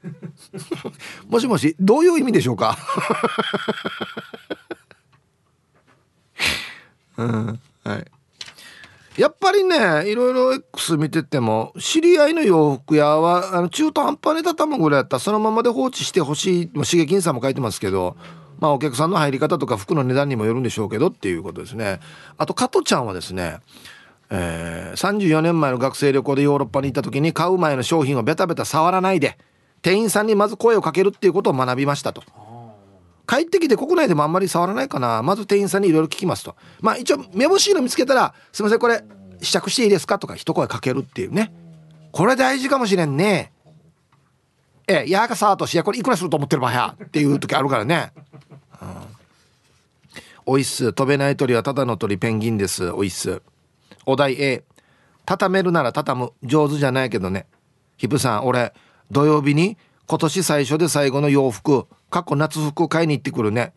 [1.29, 2.77] もしもしどういう意味でしょうか？
[7.17, 8.11] うんはい。
[9.17, 18.17] やっぱりねいろいろ X 見てても知り合いの洋服屋はあの中途半端に畳むぐらいやったらそのままで放置してほしい刺激さんも書いてますけど
[18.59, 22.01] まあお客さんの入り方とか服の値段にもよるんでしょうけどっていうことですね。
[22.39, 23.59] あと加トちゃんはですね
[24.35, 29.37] えー、34年前の学生旅行でヨーロッパに行った時に買う前の商品をベタベタ触らないで
[29.83, 32.23] 店員さんにまず声をかけるっていうことを学びましたと。
[33.33, 35.23] 帰ってきて国内でもあんまり触らないかな。
[35.23, 36.55] まず店員さんにいろいろ聞きますと。
[36.83, 39.03] まあ一応目星の見つけたら「すいませんこれ
[39.41, 41.51] 試着していいですか?」とか一声かけるっていうね。
[42.13, 43.53] これ大事かもしれんね。
[44.87, 48.13] えやがさーとしやこれいくらすると思ってるばやっていう時あるからね。
[48.83, 48.89] うん。
[50.45, 52.91] おいっす飛べない鳥はただの鳥ペンギンです。
[52.91, 53.41] おいっす
[54.05, 54.65] お題 A
[55.25, 56.33] 畳めるなら畳む。
[56.43, 57.47] 上手じゃないけどね。
[57.97, 58.75] ヒプさん俺
[59.11, 61.87] 土曜日に今年最初で最後の洋服。
[62.13, 63.73] 過去夏服買いに行ってくるね。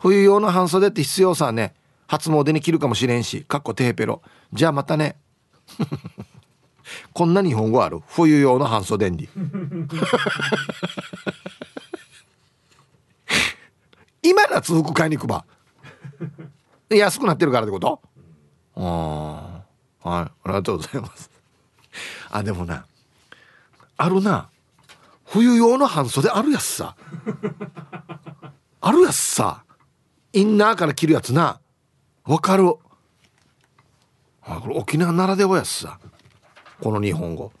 [0.00, 1.74] 冬用の半袖って必要さね。
[2.08, 3.44] 初詣に着るかもしれんし。
[3.44, 4.20] かっこテーペロ。
[4.52, 5.16] じゃあまたね。
[7.14, 8.00] こんな日本語ある？
[8.08, 9.28] 冬用の半袖に。
[14.22, 15.44] 今夏服買いに行くば。
[16.90, 18.00] 安くなってるからってこと？
[18.74, 19.62] あ
[20.02, 20.22] あはい。
[20.24, 21.30] ありがとうございます。
[22.30, 22.86] あでもな。
[23.96, 24.48] あるな。
[25.30, 26.96] 冬用の半袖あるやつさ。
[28.80, 29.64] あるやつさ。
[30.32, 31.60] インナーから着るやつな。
[32.24, 32.74] わかる。
[34.42, 35.98] あこれ沖縄ならではやつさ。
[36.80, 37.52] この日本語。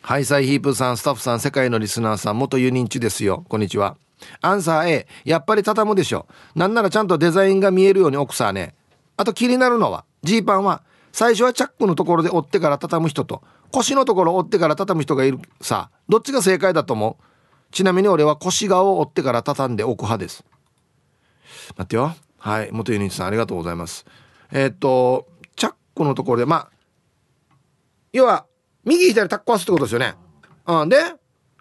[0.00, 3.44] ハイサイヒープさんスタッフさん世界のリスナーさん元ユニンチですよ。
[3.48, 3.96] こんにちは。
[4.40, 6.26] アンサー A やっぱり畳むでしょ。
[6.54, 8.74] なんならちゃんとデザインが見えるように奥さんね。
[9.16, 10.82] あと気になるのはジーパンは
[11.12, 15.90] 最初はチャックのところで折ってから畳む人と腰のところを折ってから畳む人がいるさ。
[16.08, 17.24] どっちが正解だと思う？
[17.72, 20.44] ちなみに俺は腰側を折ってから畳んでおく派です。
[21.76, 22.14] 待ってよ。
[22.38, 22.70] はい。
[22.72, 24.04] 元ユニットさんありがとうございます。
[24.50, 26.70] えー、っとチャックのところでまあ
[28.12, 28.46] 要は
[28.84, 30.14] 右左タッコわすってことですよね。
[30.66, 30.88] うん。
[30.88, 30.96] で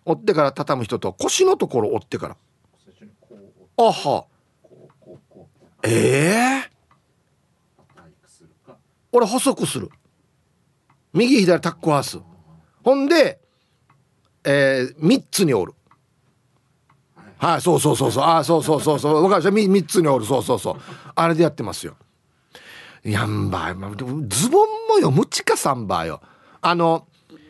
[0.06, 2.38] 折ってから畳む人と腰のところ折ってから。
[3.78, 4.26] あは。
[5.84, 8.74] ええー、
[9.12, 9.90] 俺細くする。
[11.14, 12.20] 右左タックハウス。
[12.84, 13.40] ほんで、
[14.44, 15.74] えー、3つにおる。
[17.38, 18.24] はい、そうそうそうそう。
[18.24, 19.22] あそうそうそうそう。
[19.22, 20.26] 分かるでしょ 3, 3つにおる。
[20.26, 20.76] そうそうそう。
[21.16, 21.96] あれでやってますよ。
[23.04, 23.76] やんばい。
[24.28, 25.10] ズボンもよ。
[25.12, 26.22] ムチかサンバよ。
[26.62, 27.08] あの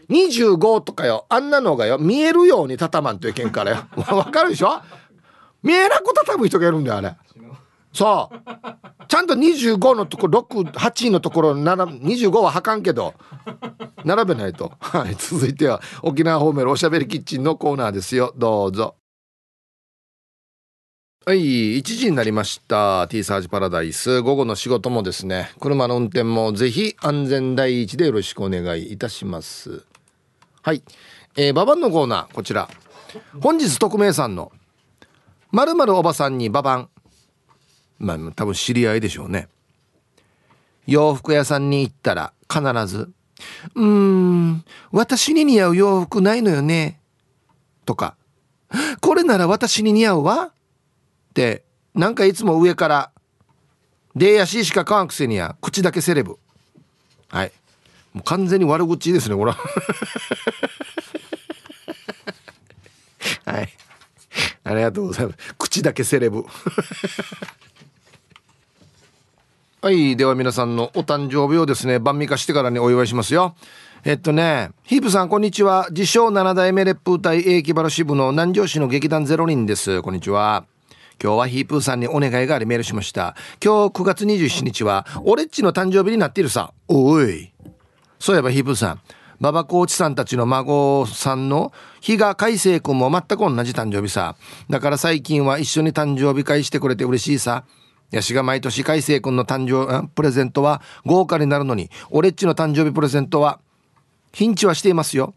[0.10, 1.26] 25とかよ。
[1.30, 1.98] あんなのがよ。
[1.98, 3.78] 見えるように畳まんといけんからよ。
[3.96, 4.82] 分かるでしょ？
[5.64, 7.16] 見えなく畳む人がいるんだよあれ。
[7.94, 9.08] そう。
[9.08, 13.16] ちゃんと25のところ68のところ25ははかんけど
[14.06, 14.74] 並べないと。
[14.80, 18.34] はい続いては沖縄方面のおしゃべりキッチンのコーナーですよ。
[18.38, 18.96] どうぞ。
[21.26, 23.08] はい1時になりました。
[23.08, 24.22] T サージパラダイス。
[24.22, 29.84] 午後の仕事もですね車の運転もぜひ安全第一でよろしくお願いいたします。
[30.62, 30.84] はい
[31.36, 32.70] えー、ババンのコーナーこちら。
[33.42, 34.52] 本日匿名さんの
[35.52, 36.90] まるおばさんにババン
[38.00, 39.48] まあ多分知り合いでしょうね。
[40.88, 43.12] 洋服屋さんに行ったら必ず
[43.76, 47.00] 「うーん私に似合う洋服ないのよね」
[47.86, 48.16] とか
[49.02, 53.12] 「これなら私に似合うわ」ってなんかいつも上から
[54.16, 56.40] 「でやしいしか買わんくせにや口だけセレブ」
[57.30, 57.52] はい。
[58.14, 59.52] もう完全に悪口ですねこれ
[63.46, 63.70] はい。
[64.64, 65.38] ありがとうございます。
[65.58, 66.44] 口だけセレブ。
[69.82, 73.56] はいでは皆さんのお誕生日をですね晩味化してからにお祝いしますよ。
[74.04, 75.88] えっとねヒープさんこんにちは。
[75.92, 80.02] 自称7代目烈風隊英気原支部の南城市の劇団ゼロ人です。
[80.02, 80.66] こんにちは。
[81.24, 83.38] 今日はヒープーさんにお願いがありメールしました。
[83.64, 87.54] 今日9月27日は俺っちの誕生日になっているさおい。
[88.20, 89.02] そういえばヒープーさん
[89.40, 94.36] 馬場コーチさんたちの孫さんの比嘉海星君も全く同じ誕生日さ。
[94.70, 97.64] だから最近は一緒に誕生日会してくれて嬉しいさ。
[98.12, 103.60] ヤシが毎年海星君の誕生プレゼントは豪華になるのに俺っちの誕生日プレゼントは
[104.32, 105.34] ヒンチはしていますよ。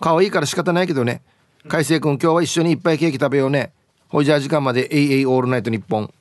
[0.00, 1.22] 可愛いから仕方ないけどね。
[1.68, 3.72] 海星君今日は一緒にいっぱいケーキ食べようね。
[4.08, 6.12] ほいじゃあ時間まで AA オールナイトニッポン。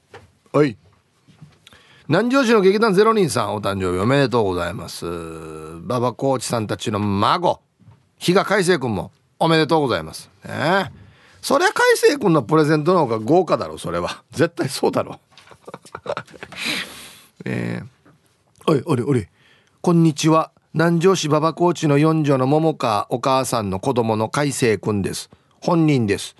[0.52, 0.78] はい。
[2.08, 5.06] 南城市の劇団ゼロ人さんお誕生日おめでとうございます。
[5.06, 7.62] 馬場コーチさんたちの孫。
[8.18, 10.30] 比嘉海星君もおめでとうございます。
[10.46, 10.92] ね
[11.42, 14.24] そりゃ海星君のプレゼントの方が豪華だろそれは。
[14.32, 15.20] 絶対そうだろ
[17.46, 19.28] えー、おいおりおり。
[19.82, 20.52] こんにちは。
[20.74, 25.30] 南城市馬場コーチの四女の桃川お母さんの子供の海星君です。
[25.62, 26.36] 本人です。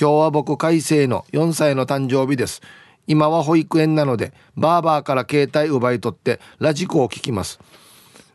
[0.00, 2.62] 今日は僕海星の4歳の誕生日です。
[3.06, 7.58] 今は保育園なのでバーバーから携帯奪い取ってラジコを聞きます。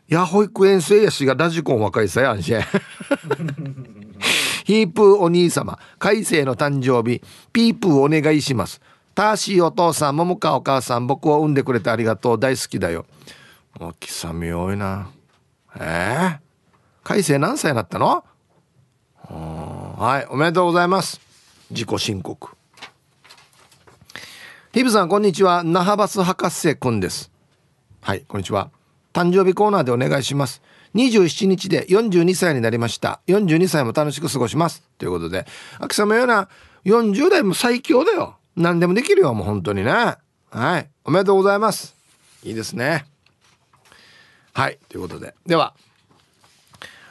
[0.08, 2.52] いや保育園生やしがラジコン若いさやんし。
[4.64, 8.80] ヒープーお兄様海星の誕生日ピープーお願いします。
[9.16, 12.38] ターシーお父さん桃川お母さん僕を産んでくれてありがとう。
[12.38, 13.06] 大好きだよ。
[13.80, 15.08] おきさみ多いな。
[15.80, 16.38] えー、
[17.02, 18.24] 海星何歳になったの？
[19.28, 21.18] はいおめでとうございます。
[21.70, 22.50] 自己申告。
[24.72, 25.62] ヒブさんこんにちは。
[25.64, 27.32] 那覇バス博士くんです。
[28.02, 28.70] はいこんにちは。
[29.14, 30.60] 誕生日コーナーでお願いします。
[30.94, 33.22] 27日で42歳になりました。
[33.28, 34.82] 42歳も楽しく過ごします。
[34.98, 35.46] ということで
[35.80, 36.50] 秋さんのような。
[36.84, 38.36] 40代も最強だよ。
[38.56, 41.94] 何でもできるよもう本当にねはいおめでとうございます
[42.42, 43.04] いいですね
[44.52, 45.74] はいということででは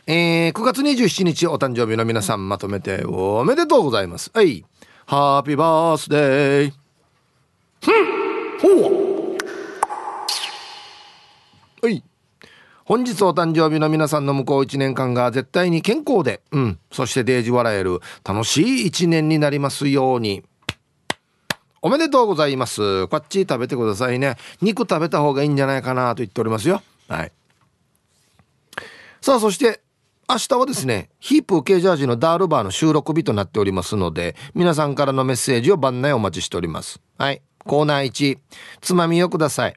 [0.08, 4.30] えー、9月27日お誕生日の皆さんまとめておめでとうございます。
[4.36, 4.64] はい。
[5.08, 6.74] ハッピーバースデー。
[7.82, 8.26] ふん
[8.60, 8.90] ほ
[9.32, 9.38] う
[11.82, 12.04] はい。
[12.84, 20.44] 本日お誕生日の皆さんの向こう1年間が絶対に健康で、うん、そしてデージ笑える楽しい1年になりますように。
[21.86, 23.06] おめでとうございます。
[23.10, 24.38] こっち食べてくださいね。
[24.60, 26.82] 肉食べた方がいいんじゃないかなと言っておりますよ。
[27.08, 27.32] はい。
[29.22, 29.82] さあ、そして
[30.28, 37.00] 明日はですね、ヒープ系ジャージのダールバーの収録日となっておりますので、皆さんからのメッセージを番内お待ちしております。
[37.20, 37.44] はい。
[37.60, 38.40] コーナー1、
[38.82, 39.76] つまみをください。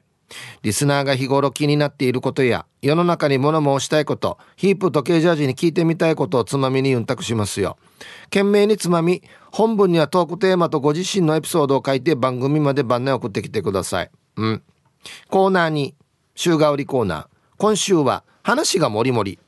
[0.61, 7.77] リスナーが日頃気になっていることや、世の中に物申したいこと、ヒープとケジャージに聞いてみたいことをつまみにユンタクしますよ。
[8.25, 14.11] 懸命につまみ、本文にはトークテーマとご自身のエピソードを書いて番組まで番内送ってきてください。
[14.37, 14.63] うん。
[15.29, 15.93] コーナー2、
[16.35, 17.27] 週替わりコーナー。
[17.57, 19.39] 今週は、話がもりもり。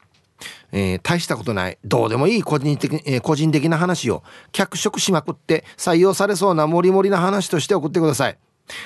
[0.72, 8.38] えー、大したことないどうでもいい個人的,、えー、個人的な話を脚色しまくって採用されそうなモリモリな話として送ってください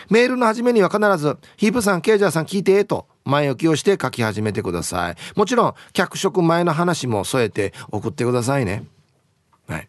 [0.10, 5.16] メールの始めには必ず「ヒープさんケイジャーさん聞いて」と前置きをして書き始めてください。
[5.36, 8.86] もちろん脚色前の話も添えて送ってくださいね。
[9.68, 9.88] はい。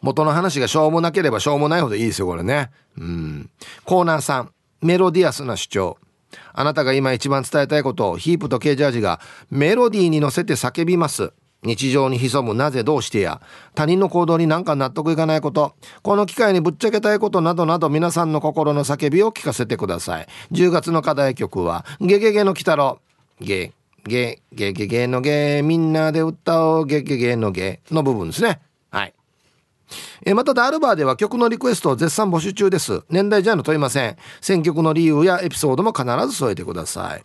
[0.00, 2.70] 元の話がしょうもなければしょうもないほどいいですよこれね。
[2.98, 3.50] うん。
[3.84, 4.48] コーナー3
[4.80, 5.98] メロディアスな主張。
[6.54, 11.32] あなたが今一番伝えたいことをヒープとケージャージがメロディーに乗せて叫びます。
[11.64, 13.40] 日常に潜むなぜどうしてや。
[13.74, 15.74] 他人の行動になんか納得いかないこと。
[16.02, 20.26] この機会にぶっちゃけたいことなどなど皆さんの心の叫びを聞かせてください。
[20.50, 22.98] 10月の課題曲は「ゲゲゲの鬼太郎」
[23.40, 23.72] ゲ
[24.04, 25.62] ゲゲゲゲのゲ。
[25.62, 26.86] みんなで歌おう。
[26.86, 27.80] ゲゲゲのゲ。
[27.92, 28.60] の部分ですね。
[28.90, 29.14] はい。
[30.24, 33.02] えまたダールバーでは曲のリクエストを絶賛募集中です。
[33.08, 34.16] 年代ジャンル問いません。
[34.40, 37.24] 選曲の理由やエピソードも必ず添えてください。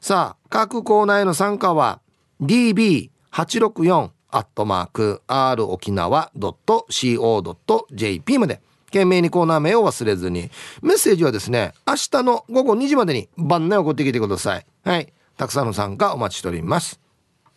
[0.00, 2.00] さあ、各コーナーへの参加は
[2.42, 8.60] DB db864 アットマーク r 沖縄 .co.jp まで。
[8.86, 10.50] 懸命にコーナー名を忘れずに。
[10.82, 14.66] メッセージはですね、明日の午後2時までに番内送ってきてください。
[14.82, 15.12] はい。
[15.36, 16.98] たくさんの参加お待ちしております。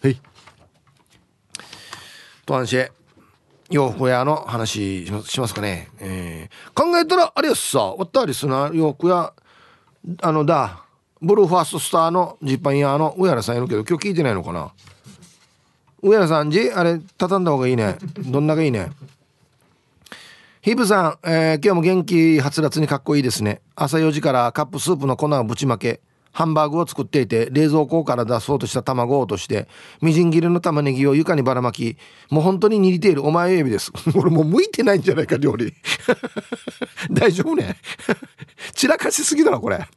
[0.01, 0.19] はい。
[2.45, 2.91] トアンシェ。
[3.69, 9.33] 洋服屋の話しますかね、えー、考えたらあれやさわったりすな洋服屋
[10.21, 10.83] あのだ
[11.21, 14.73] ブルーファーストスターのジッパン屋の上原さんいるけど今日聞いてないのかな？
[16.01, 17.97] 上原さんじあれ畳んだ方がいいね。
[18.25, 18.91] どんながいいね。
[20.61, 23.61] ヒブさん、えー、今日も元気はつらつにかっこいいですね。
[23.75, 29.67] 朝4時からカップスープの粉をぶちまけハンバーグを作っていて冷蔵庫から出そうとした卵を落として
[30.01, 31.97] みじん切りの玉ねぎを床にばらまき
[32.29, 33.91] もう本当に握っているお前エビです。
[34.15, 35.73] 俺もう向いてないんじゃないか料理。
[37.11, 37.77] 大丈夫ね。
[38.73, 39.87] 散らかしすぎだなこれ。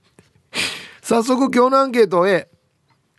[1.02, 2.48] 早速今日のアンケートへ。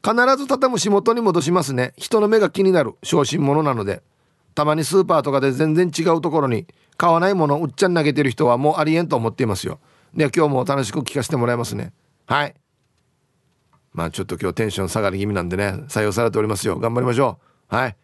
[0.06, 1.94] 必ず畳む仕事に戻しますね。
[1.98, 2.94] 人の目が気になる。
[3.02, 4.04] 小心者なので。
[4.54, 9.80] たまにスーパーとかで全然違うところに買わないものをうっちゃん投げてる人はもうありえんと思っていますよ。
[10.14, 11.92] では今日も楽しく聞かせてもらいますね。
[12.28, 12.56] はい。
[13.94, 16.78] まあちょっと今日テンション下がり気味なんでね採用されておりますよ。
[16.78, 17.40] 頑張りましょ
[17.72, 17.76] う。
[17.76, 17.96] はい。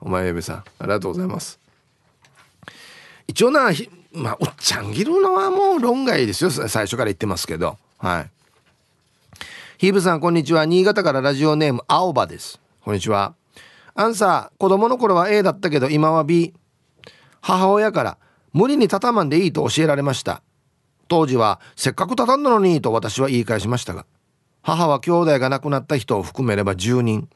[0.00, 1.58] お前エビさんありがとうございます。
[3.26, 3.70] 一応な
[4.12, 6.50] まあおっちゃん切るのはもう論外ですよ。
[6.50, 7.78] 最初から言ってますけど。
[7.98, 8.30] はい。
[9.78, 10.64] ヒーブさんこんにちは。
[10.64, 12.58] 新潟からラジオネーム青葉です。
[12.80, 13.34] こんにちは。
[13.94, 16.54] アンサー子供の頃は A だったけど今は B
[17.42, 18.18] 母親から
[18.54, 20.42] 無理に畳まんでいいと教えられました。
[21.08, 24.06] 当時はせっかく畳んだのにと私は言い返しましたが
[24.62, 27.28] 母は兄弟が亡くなった人を含めれば10人。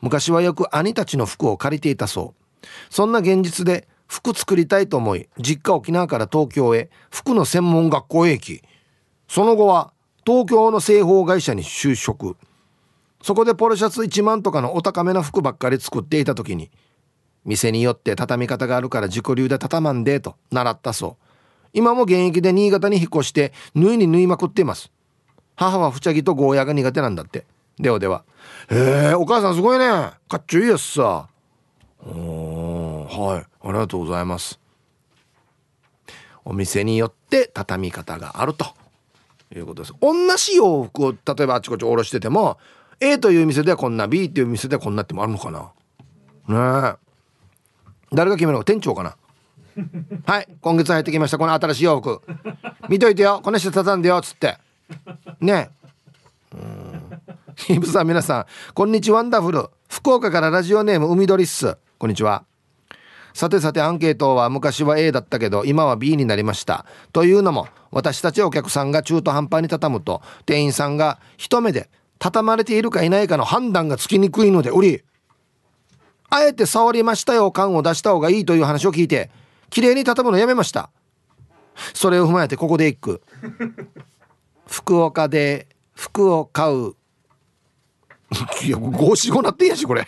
[0.00, 2.66] 昔はよく兄たちの服を借りていたそう。
[2.90, 8.62] そんな現実で服作りたいと思い実家沖縄から東京へ服の専門学校へ行き
[9.26, 9.92] その後は
[10.24, 12.36] 東京の製法会社に就職。
[13.22, 16.70] そこでポロシャツ1万とかのお高めな服ばっかり作っていた時に
[17.44, 21.24] 店によって畳み方があるから自己流で畳まんでと習ったそう。
[21.72, 24.90] 今も現役で新潟に引っ越して縫いに縫いまくっています。
[25.56, 27.46] 母はふちゃぎとゴーヤが苦手なんだって。
[27.78, 28.24] ではでは
[28.70, 29.86] へえお母さんすごいね。
[29.86, 31.28] かっちょいいやつさ。
[32.04, 33.66] おはい。
[33.68, 34.58] ありがとうございます。
[36.44, 38.66] お店によって畳み方があると。
[39.58, 39.94] いうことです。
[40.00, 42.58] 同じ洋服を例えばあちこちおろしてても
[43.00, 45.72] A という店ではこんな B という店ではこんなってもあるのかな？
[46.48, 48.14] ねえ。
[48.14, 48.64] 誰が決めるの？
[48.64, 49.16] 店長かな？
[50.26, 50.48] はい。
[50.60, 51.38] 今月入ってきました。
[51.38, 52.20] この新しい洋服。
[52.88, 53.40] 見といてよ。
[53.42, 54.18] この人畳んでよ。
[54.18, 54.58] っつって。
[55.40, 55.70] ね
[56.52, 57.74] うん。
[57.74, 59.18] イブさん皆さんこんにちは。
[59.18, 59.68] ワンダフル。
[59.88, 61.76] 福岡からラジオネーム海鳥っす。
[61.98, 62.44] こんにちは
[63.34, 66.84] さてさてアンケートは昔は A だったけど今は B になりました。
[67.12, 75.02] というのも私たちお客さんが中途半端に畳むと店員さんが一目で畳まれているかいないかの判断がつきにくいので売り
[76.30, 79.30] あえて触りましたよ感を出した方がいいという話を聞いて
[79.68, 80.90] 綺麗に畳むのやめました。
[81.94, 83.22] それを踏まえてここで一句。
[84.66, 86.94] 福岡で服を買う。
[88.64, 90.06] いや五七五なってんやしこれ。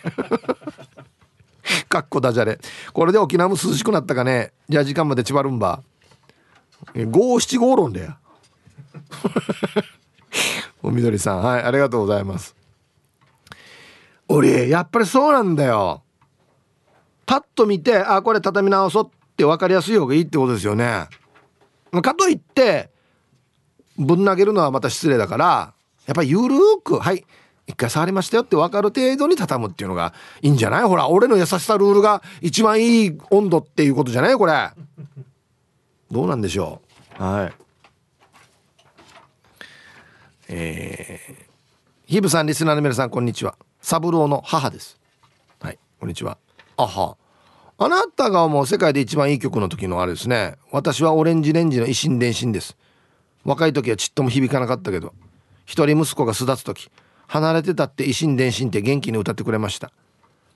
[1.89, 2.59] かっこダジャレ。
[2.93, 4.53] これで沖縄も涼しくなったかね。
[4.69, 5.81] じゃあ時間までちばるんば
[7.09, 8.15] 五七五論だよ
[10.83, 11.41] おみどりさん。
[11.41, 12.55] はいありがとうございます。
[14.27, 16.03] 俺やっぱりそうなんだよ。
[17.25, 21.07] パッと見てあこれ畳み直そうって分かりやすい方がいいってことですよね。
[22.01, 22.91] かといって
[23.97, 25.73] ぶん投げるのはまた失礼だから
[26.05, 27.25] やっぱりゆるーくはい。
[27.67, 30.83] 一回触りましたよって分かる程度に畳むっていうのがいいんじゃない？
[30.83, 34.35] ほら俺の優しさルールが一番いい温度っていうことじゃない？
[34.35, 34.69] これ。
[36.11, 36.81] どうなんでしょ
[37.19, 37.23] う？
[37.23, 37.53] はい。
[40.47, 41.45] えー、
[42.05, 43.55] ヒブさんリスナーの皆さんこんにちは。
[43.81, 44.99] サブローの母です。
[45.59, 46.37] はいこんにちは。
[46.77, 47.17] あは。
[47.77, 50.55] あなたが思う世界で一番いい曲の時のあれですね。
[50.71, 52.77] 私はオレンジレンジの維新伝心です。
[53.43, 55.13] 若い時はちっとも響かなかったけど
[55.65, 56.89] 一人息子が巣立つ時
[57.27, 59.91] 離れてたって維新伝心って元気に歌ってくれました、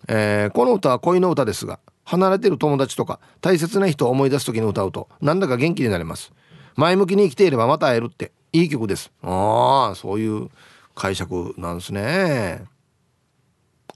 [0.07, 6.32] えー、この歌は恋の歌ですが離れてる友達とか大切な人を思い出す時に歌うとなんだか元気になれます。
[6.76, 9.11] 前向きに生きていればまた会えるっていい曲です。
[9.22, 10.49] ああそういう
[10.95, 12.63] 解釈なんですね。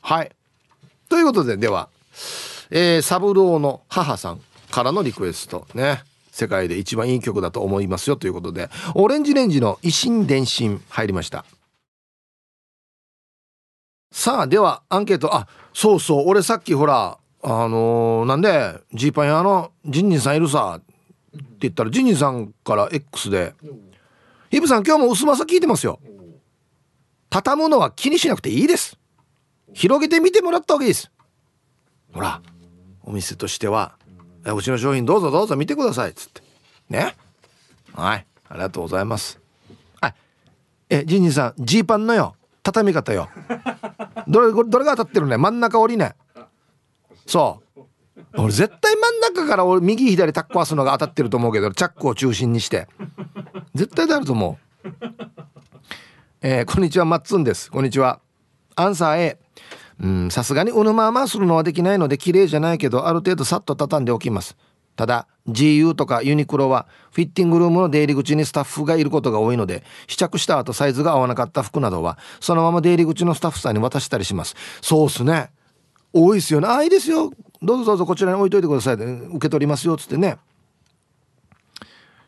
[0.01, 0.32] はい。
[1.09, 1.89] ということででは
[2.69, 6.03] えー、サブローの母さんからのリクエストね。
[6.32, 11.45] 世界で一番いい曲だと思いますよということでオレンジレンジの「維新伝心」入りました。
[14.14, 15.36] さあではアンケート。
[15.36, 16.24] あそうそう。
[16.28, 23.55] 俺さっきほらあのー、なんでジーパン屋のジンジンさんいるさって言ったらジンジンさんから X で
[24.51, 25.99] 「ヒブさん今日も薄まさ聞いてますよ」
[27.32, 28.99] 畳むのは気にしなくていいです。
[29.74, 31.11] 広げてみてもらった方がいいです。
[32.14, 32.39] ほら
[33.01, 33.95] お店としては
[34.45, 36.43] 「うちの商品どうぞどうぞ見てください」っつって。
[36.88, 37.16] ね。
[37.95, 38.28] はい。
[38.47, 39.39] ありがとうございます。
[39.99, 40.14] はい。
[40.91, 42.36] えジンジンさんジーパンのよ。
[42.64, 43.30] 畳み方よ。
[44.28, 45.38] どれどれが当たってるね？
[45.38, 46.16] 真ん中折りね。
[47.28, 47.82] そう。
[48.36, 52.88] 俺絶対真ん中から俺右左タッコ合わすのが当たってると思うけどチャックを中心にして。
[53.76, 54.88] 絶対であると思う。
[56.41, 57.05] えー、こんにちは。
[57.05, 57.70] マッツンです。
[57.70, 58.20] こんにちは。
[58.76, 59.38] アンサー A
[60.01, 64.57] うんさすがにうぬままするのはできないので綺麗じゃないけどある程度さっと畳んでおきます。
[64.96, 74.56] ただ GU とかユニクロはフィッティングルームの出入り口にスタッフがいることが多いので試着した後サイズが合わなかった服などはそのまま出入り口のスタッフさんに渡したりします。
[74.82, 75.50] そうっすね。
[76.14, 76.68] 多いですよね。
[76.68, 77.32] ああいいですよ。
[77.62, 80.38] どうぞどうぞこちらに置いといてください受け取りますよっつってね。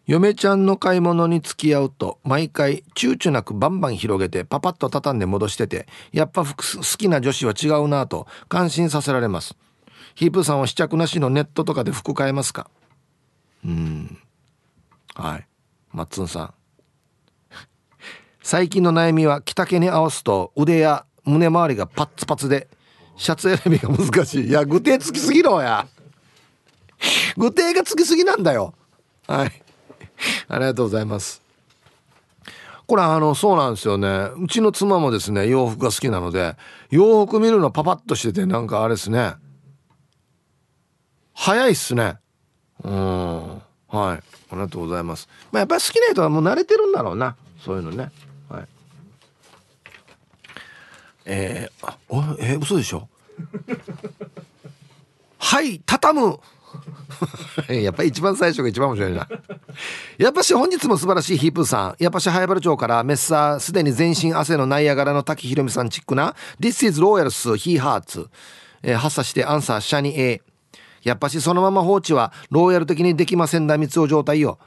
[0.08, 9.56] 嫁ちゃんの買い物に付き合うと毎回躊躇なくバンバン広げてパパッと畳んで戻しててやっぱ服好きな女子は違うなぁと感心させられます。
[10.16, 12.70] ヒープさんは試着なしのネットとかで服買えますか？
[13.66, 14.18] うん。
[15.14, 15.48] はい。
[15.92, 16.54] マッツンさん。
[18.42, 22.68] 最近の悩みは着丈に合わすと腕や胸周りがパッツパツで
[23.18, 24.48] シャツ選びが難しい。
[24.48, 25.88] いや具体つきすぎろや。
[27.36, 28.74] 具体がつきすぎなんだよ。
[29.28, 29.52] はい。
[30.48, 31.42] ありがとうございます。
[32.88, 34.30] これあのそうなんですよね。
[34.38, 36.56] うちの妻もですね洋服が好きなので
[36.90, 39.34] 洋服見るのパパッとしててなんかあれですね。
[41.36, 42.18] 早いっすね。
[42.84, 43.48] うん。
[43.48, 43.60] はい。
[43.92, 44.20] あ
[44.54, 45.28] りがとうございます。
[45.52, 47.36] まあやっぱり好きな人はもう慣れてるんだろうな。
[47.64, 48.12] そういうのね。
[48.50, 48.66] はい。
[51.26, 53.08] えー、あおえー、嘘でしょ？
[55.38, 56.40] はい畳む。
[57.70, 59.28] やっぱり一番最初が一番面白いな。
[60.18, 61.96] やっぱし本日も素晴らしいヒープーさん。
[62.04, 68.28] やっぱし早原町からメッサーすでに全身汗のナイアガラの滝ひろみさんチックな This is Royals He Hearts、
[68.84, 70.42] えー、発作してアンサーシャニ A。
[71.06, 74.60] やっぱしそのまま放置はローヤル的にできませんだ三つお状態よ。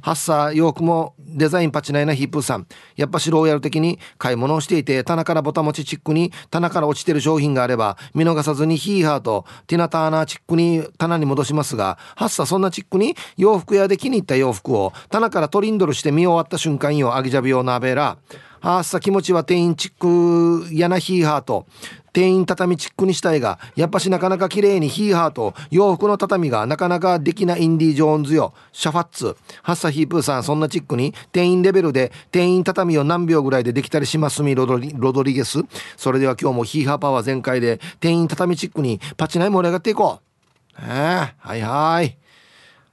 [0.00, 2.66] ハッサー洋服もデザインパチナイなヒップーさん。
[2.96, 18.16] やっぱしローヤル的に買い物をしていて棚からボタ持ちチックに棚から落ちてる商品があれば見逃さずにヒーハーとティナターナーチックに棚に戻しますが、ハッサーそんなチックに洋服屋で気に入った洋服を棚からトリンドルして見終わった瞬間よ、アギジャビオナベラ。
[18.60, 21.66] ハッサ気持ちは店員チックやなヒーハーと
[22.12, 28.54] 店員畳チックにしたいがやっぱしなかなか綺麗にヒーハーと洋服の畳がなかなかできないインディ・ジョーンズよ。
[28.72, 29.36] シャファッツ。
[29.62, 35.60] ハッサヒープーさんそんなチックに店員レベルで店員畳を何秒ぐらいでできたりしますみロドリロドリゲス。
[35.96, 40.80] それでは今日もヒーハーパワー全開で店員畳チックにパチナイ盛り上がっていこう。
[40.80, 42.16] えー、はいはい。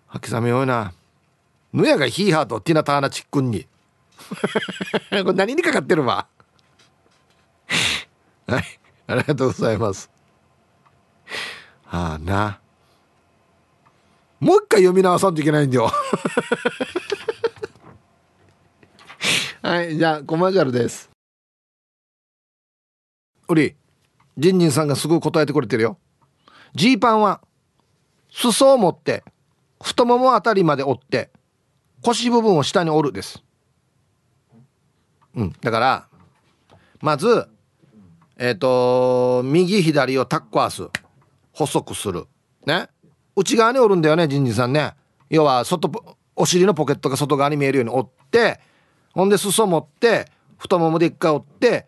[0.07, 0.93] 吐きさめような。
[1.73, 3.67] ぬやがヒーハーとティナターナチックに。
[5.09, 6.27] これ何にかかってるわ。
[8.47, 8.78] は い
[9.09, 10.07] ありがとうございます。
[11.85, 12.59] はあな。
[14.39, 15.89] もう一回読み直さんといけないんだよ。
[19.63, 21.09] はいじゃあコマーシャルです。
[23.47, 23.75] おり
[24.37, 25.97] ジンジンさんがすごい答えてくれてるよ。
[26.75, 27.41] ジーパンは
[28.29, 29.23] 裾を持って
[29.81, 31.31] 太ももあたりまで折って
[32.03, 33.43] 腰部分を下に折るです。
[35.33, 36.07] うんだから
[37.01, 37.49] まず
[38.39, 40.87] えっ、ー、と右左をタッコアス
[41.51, 42.25] 細くする。
[42.65, 42.87] ね。
[43.35, 44.93] 内側に折るんだよねジンジさんね。
[45.29, 45.91] 要は外
[46.35, 48.61] お尻のポケットが外側に見えるように折って
[49.13, 50.25] ほんで裾持って
[50.57, 51.85] 太ももで一回折って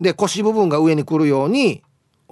[0.00, 1.82] で腰部分が上に来るように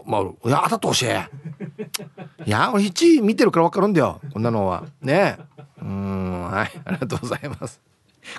[0.04, 4.84] まあ、いや当たってほしいいや俺1見てるから分かるんだよこんなのは。
[5.00, 5.36] ね。
[5.80, 7.80] うんはいありがとうございます。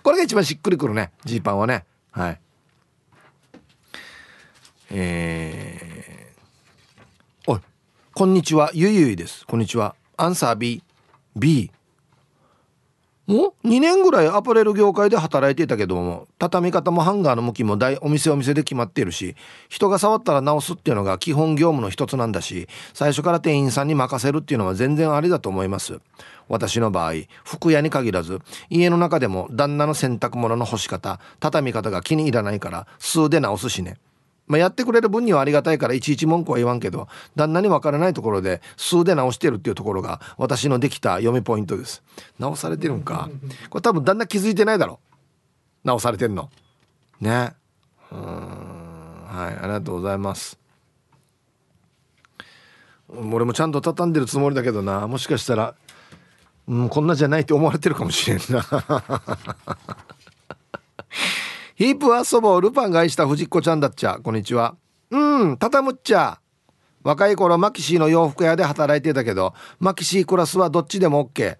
[0.04, 1.86] これが一番しっくりくるねジーパンはね。
[2.12, 2.42] はい。
[4.94, 7.60] えー、おい
[8.14, 8.72] こんにちは。
[8.74, 9.48] ゆゆいです。
[9.48, 9.96] こんにちは。
[10.18, 10.84] アンサー B
[11.34, 11.72] B
[13.26, 19.38] も2年ぐらいアパレル業界で働いていたけども畳み方もハンガーの向きも大お店お店で決まっているし
[19.70, 26.02] 人が触ったら直すっていうのが基本業務の一つなんだし最初から店員さんに任せるっていうのは全然ありだと思います。
[26.50, 27.14] 私の場合
[27.46, 33.96] 服屋に限らず家の中でも旦那の洗濯物の干し方畳み方が気に入らないから数で直すしね。
[34.52, 42.04] まあ、やってくれる分にはありがたいからいちいち文句は言わんけど旦那に分からないところで数で直してるっていうところが私のできた嫁ポイントです。
[42.38, 43.30] 直されてるんか。
[43.70, 45.00] これ多分旦那気づいてないだろ。
[45.86, 46.50] 直されてんの。
[47.22, 47.54] ね。
[48.12, 48.20] うん。
[48.20, 49.58] はい。
[49.58, 50.60] ありがとうございます。
[53.08, 55.08] 俺もちゃんと畳んでるつもりだけどな。
[55.08, 55.76] もしかしたら、
[56.68, 58.66] うん、こんなじゃないって思われてるかもしれんな。
[61.82, 64.20] ヒープは祖母ルパンが愛した藤子ちゃんだっちゃ。
[64.22, 64.76] こんにちは。
[65.10, 66.40] うん畳むっちゃ。
[67.02, 71.58] 若い頃マキシーの洋服屋で働いてたけどマキシークラスはどっちでも OK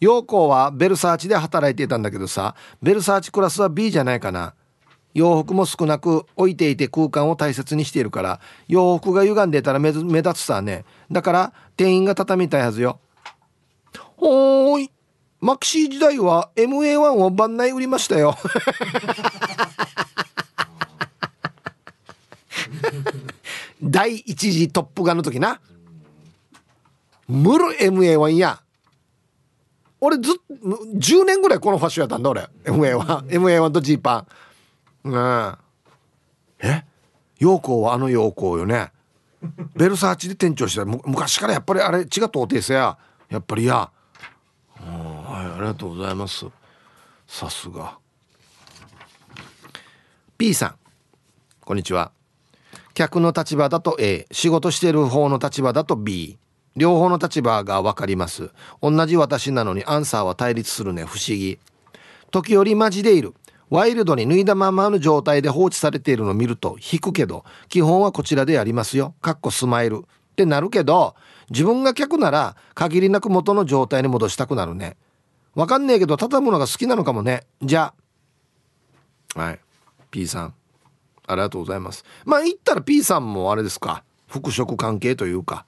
[0.00, 4.54] 陽光はベルサーチで働いてたんだけどさベルサーチクラスは B じゃないかな。
[5.14, 10.84] 洋服も少なく置いていて空間を大切にしているから洋服が歪んでたら目立つさね。
[11.12, 12.98] だから店員が畳みたいはずよ。
[14.16, 14.90] ほーい。
[15.44, 18.34] マキシー時代は MA1 を番内売りましたよ。
[23.82, 25.60] 第一次トップガンの時な。
[27.28, 28.62] ムル MA1 や。
[30.00, 30.34] 俺ずっ
[30.96, 32.48] 10年ぐらいこのファッションやったんだ俺。
[32.64, 34.24] MA1 MA1 とジーパ
[35.04, 35.10] ン。
[35.10, 35.58] うん。
[36.60, 36.86] え？
[37.38, 38.92] 陽光はあの陽光よね。
[39.76, 42.96] ベルサーチで店長して昔からやっぱりあれ血が通ってさや。
[43.28, 43.90] やっぱりや
[45.64, 46.46] りがとうございます。
[47.26, 47.98] さすが。
[50.36, 50.74] P さん
[51.64, 52.12] こんにちは。
[52.92, 56.38] 客の立場だと A 仕事してる方の立場だと B
[56.76, 58.50] 両方の立場が分かります。
[58.82, 61.04] 同じ私なのにアンサーは対立するね。
[61.04, 61.58] 不思議。
[62.30, 63.32] 時折マジでいる。
[63.70, 69.14] ワイルドに脱いだままの状態で放置されているのを見ると引くけど基本はこちらでやりますよ。
[69.22, 70.04] かっこスマイル。
[70.32, 71.14] ってなるけど
[71.50, 74.96] 自分が客なら限りなく元の状態に戻したくなるね。
[75.54, 77.46] わかんねえけど畳むのが好きなのかもね。
[77.62, 77.94] じゃ
[79.36, 79.40] あ。
[79.40, 79.60] はい。
[80.10, 80.54] P さん。
[81.26, 82.04] ありがとうございます。
[82.24, 84.04] まあ言ったら P さんもあれですか。
[84.26, 85.64] 服飾関係というか。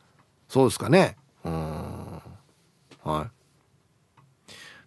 [0.49, 1.17] そうですかね。
[1.45, 2.23] うん。
[3.05, 3.31] は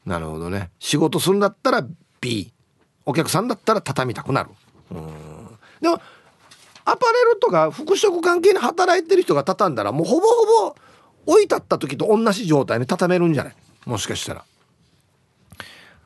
[0.06, 0.10] い。
[0.10, 0.70] なるほどね。
[0.80, 1.86] 仕事するんだったら
[2.22, 2.54] B
[3.06, 4.50] お客さんだったら畳みたくなる。
[4.92, 5.08] うん。
[5.82, 6.02] でも
[6.86, 10.76] アパレルとか服飾関係に働いてる人が畳んだらもうほぼほぼ
[11.28, 13.56] 置いてあった時と同じ状態に畳めるんじゃない？
[13.86, 14.44] もしかしたら。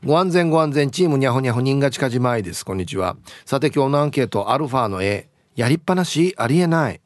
[0.05, 2.65] ご安全ご安全チームにゃほにゃほ人が近じまいです。
[2.65, 3.15] こんにちは。
[3.45, 6.99] さて今日のアンケートアルファの絵やりっぱなしありえない。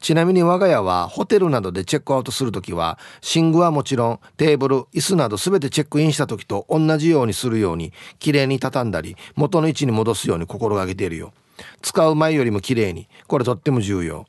[0.00, 2.98] ちなみに我が家はホテルなどでチェックアウトするときは
[3.34, 11.34] 寝具はもちろんテーブル椅子など全てチェックインした時と同じようにするように綺麗に畳んだり元の位置に戻すように心がけているよ
[11.82, 13.06] 使う前よりも綺麗に。
[13.26, 14.24] これとっても重要。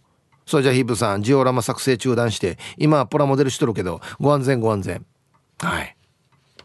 [0.45, 5.05] それじゃヒープさんジオラマ作成中断して今はプラモデルしとるけどご安全ご安全。
[5.59, 5.95] はい。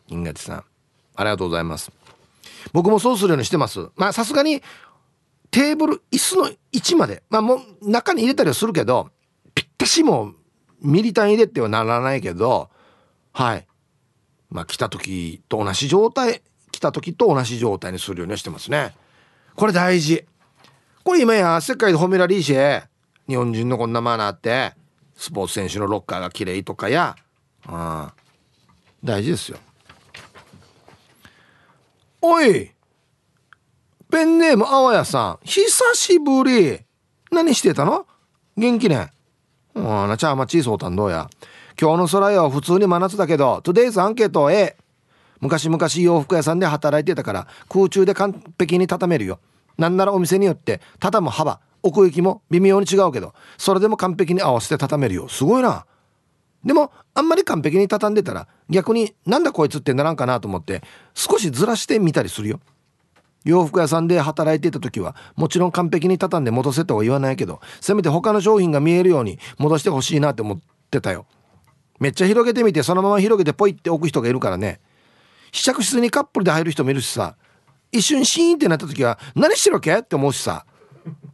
[0.09, 0.76] 銀河さん。
[1.17, 1.91] ありがとうございます。
[2.73, 3.89] 僕もそうするようにしてます。
[3.97, 4.63] まあさすがに
[5.51, 9.11] テーブル椅子の位置までまあもう中に入れたりはするけど
[9.55, 10.33] ぴったしも
[10.83, 12.71] ミリ単位でってはならないけど
[13.33, 13.67] はい。
[14.51, 18.95] まあ来た時と同じ状態来た時と同じ状態にするようにしてますね。
[19.55, 20.27] これ大事。
[21.03, 22.53] これ今や世界で褒められいし
[23.29, 24.73] 日本人のこんなマナーって
[25.15, 27.17] スポーツ選手のロッカーが綺麗とかや
[27.67, 28.13] あ
[29.03, 29.59] 大事ですよ。
[32.29, 32.73] おい
[34.11, 35.47] ペンネームあわやさん。
[35.47, 36.81] 久しぶり。
[37.31, 38.07] 何してたの？
[38.57, 39.11] 元気ね。
[39.75, 41.29] うんなちゃあまちいそうたんどうや。
[41.81, 44.77] 今日の空よ普通に真夏だけどトゥデイズアンケート A
[45.41, 49.39] 昔々洋服屋さんで働いてたから空中で完璧に畳めるよ。
[49.77, 55.29] なんならお店によって畳む幅奥行きも微妙に違うけどそれでも完璧に合わせて畳めるよ。
[55.29, 55.87] すごいな。
[56.67, 60.83] でもあんまり完璧に畳んでたら逆になんだこいつってならんかなと思って
[61.15, 62.61] 少しずらしてみたりするよ。
[63.45, 70.59] 洋服屋さんで働いていた時はもちろん完璧に畳んで戻せとは言わないけどせめて他の商品が見えるように戻してほしいなって思っ
[70.91, 71.27] てたよ。
[72.01, 74.81] めっちゃ広げてみてそのまま広げてポイって置く人がいるからね。
[75.53, 77.37] 試着室にカップルで入る人もいるしさ
[77.93, 79.97] 一瞬シーンってなった時は何してるわけ？
[79.97, 80.67] って思うしさ。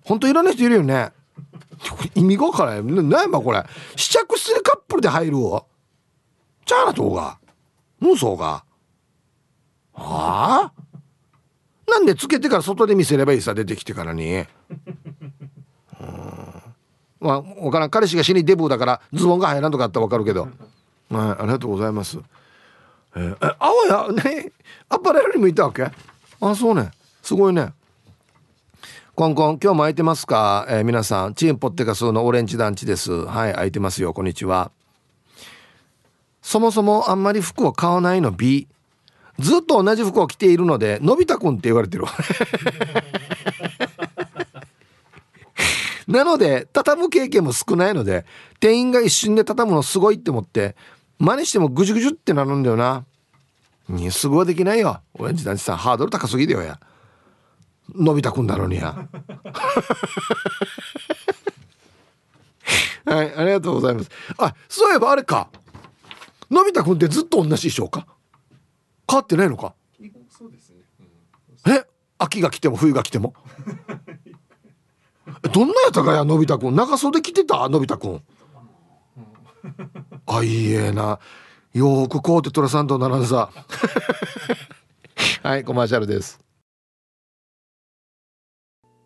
[0.05, 1.13] ほんといろんな人いるよね。
[2.15, 3.65] 意味がわからん何やまこれ。
[3.97, 5.65] 試着室にカップルで入るわ
[6.65, 7.39] ちゃあなとうが？
[7.99, 8.65] もうそうが？
[9.95, 10.73] はあ？
[11.89, 14.35] なんでつけてから外で見せればいいさ出てきてからに？
[14.37, 14.47] うん。
[17.21, 17.91] まあ分からん。
[17.91, 20.43] 彼氏が死にデブだからズボンが入らんとかあったら分かるけど。
[20.43, 20.51] はい
[21.11, 22.19] ありがとうございます。
[23.15, 24.53] えー、あわやね
[24.89, 25.91] アパレルにもいたわけ？
[26.41, 26.91] あそうね。
[27.21, 27.73] すごいね。
[29.15, 33.13] コンコン今日も空いてますか、えー、皆さんチームポッテガスのオレンジ団地です。
[33.13, 34.15] はい空いてますよ。
[34.15, 34.71] こんにちは。
[36.41, 38.69] そもそもあんまり服を買わないの B
[39.39, 42.07] ずっと同じ服を着ているのでのび太くんって言われてる。
[46.09, 48.25] なので畳む経験も少ないので
[48.61, 50.75] 店員が一瞬で畳むのすごいって思って
[51.19, 53.05] 真似してもぐじゅぐじゅってなるんだよな。
[53.91, 55.03] にすぐはできないよ。
[55.19, 56.81] オレンジ団地さんハードル高すぎだよや。
[57.95, 58.97] のび太くんだろうにや。
[63.05, 64.11] はいありがとうございます。
[64.39, 65.49] あそういえばあれか。
[66.51, 68.07] のび太くんってずっと同じ衣装か？
[69.09, 69.75] 変わってないのか？
[70.31, 70.77] そうですね、
[71.67, 71.85] うん、え？
[72.19, 73.35] 秋が来ても冬が来ても？
[75.53, 76.77] どんなやったかやのび太くん。
[76.77, 77.69] 長袖着てた？
[77.69, 78.23] のび太くん。
[80.27, 81.19] あいいえな。
[81.73, 83.49] よくこうってトラさんと並んでさ
[85.43, 86.39] はいコマーシャルです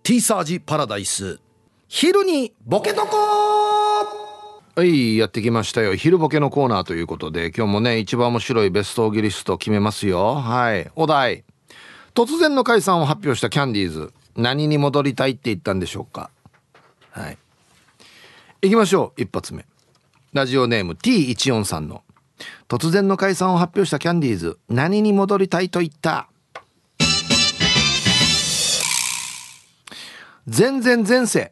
[0.06, 1.40] ティーサージパラダイス。
[1.88, 3.16] 昼にボケとこ
[4.76, 5.96] はいやってきましたよ。
[5.96, 10.36] 昼ボケのコーナーということで今日もね一番面白いベストオギリスト決めますよ。
[10.36, 11.42] はいお題。
[12.14, 14.12] 突然の解散を発表したキャンディーズ。
[14.36, 16.30] 何に戻りたいって言ったんでしょうか。
[17.10, 17.38] はい。
[18.62, 19.66] 行きましょう一発目。
[20.32, 22.04] ラジオネーム T14 さんの。
[22.68, 24.56] 突然の解散を発表したキャンディーズ。
[24.68, 26.28] 何に戻りたいと言った？
[30.48, 31.50] 全然前世。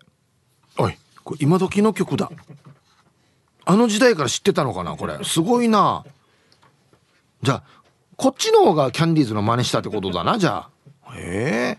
[0.79, 2.31] おいこれ今時の曲だ。
[3.65, 5.19] あの時代から知ってたのかなこれ。
[5.25, 6.05] すごいな。
[7.43, 7.63] じゃあ
[8.17, 10.69] こっちの方がキャンディーズの真似したってことだなじゃ
[11.07, 11.17] あ。
[11.17, 11.79] へ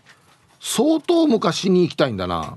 [0.60, 2.56] 相当昔に行きたいんだな。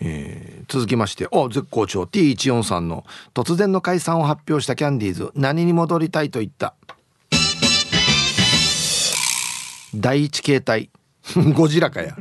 [0.00, 1.26] えー、続きまして。
[1.30, 2.02] お絶好調。
[2.02, 3.04] T143 の
[3.34, 5.32] 突然の解散を発表したキャンディーズ。
[5.34, 6.74] 何に戻りたいと言った？
[9.94, 10.90] 第一形態。
[11.54, 12.16] ゴジラかや。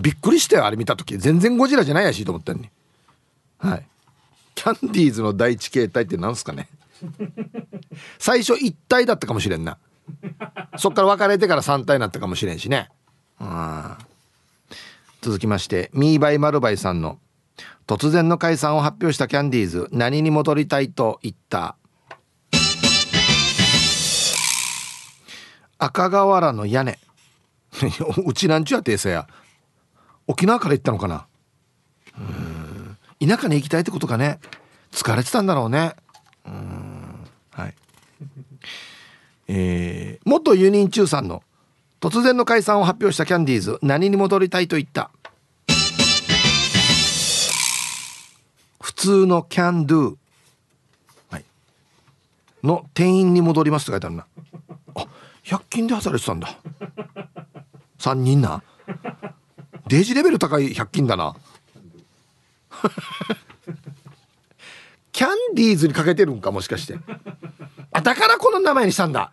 [0.00, 1.18] びっくりしたよあれ見た時。
[1.18, 2.70] 全然ゴジラじゃないやしと思ったのに。
[3.58, 3.86] はい。
[4.54, 6.68] キャンディーズの第一形態って何すかね。
[8.18, 9.78] 最初一体だったかもしれんな。
[10.76, 12.88] そっから別れてから3体になったかもしれんしね。
[15.20, 17.18] 続きましてミーバイマルバイさんの
[17.86, 21.76] 突然の解散を発表したキャンディーズ何に戻りたいと言った。
[25.78, 26.98] 赤瓦の屋根。
[28.24, 29.28] うちなんちゅうや訂正や。
[30.26, 31.26] 沖縄から行ったのかな。
[32.18, 33.28] うん。
[33.28, 34.38] 田舎に行きたいってことかね。
[34.92, 35.94] 疲れてたんだろうね。
[36.46, 37.26] うん。
[37.50, 37.74] はい。
[39.48, 41.42] えー、元ユニン中さんの
[42.00, 45.10] 突然の解散を発表したキャンディーズ何に戻りたいと言った。
[48.80, 50.16] 普通のキャンドゥ、
[52.62, 54.26] の店員に戻りますって書いてあるな。
[54.94, 55.06] あ
[55.44, 56.58] 100均で働いてたんだ。
[57.98, 58.62] 3人な。
[59.86, 61.36] デージレベル高い100均だな。
[65.12, 66.98] キャンディーズにかけてるんかもしかして。
[67.90, 69.32] あだからこの名前にしたんだ。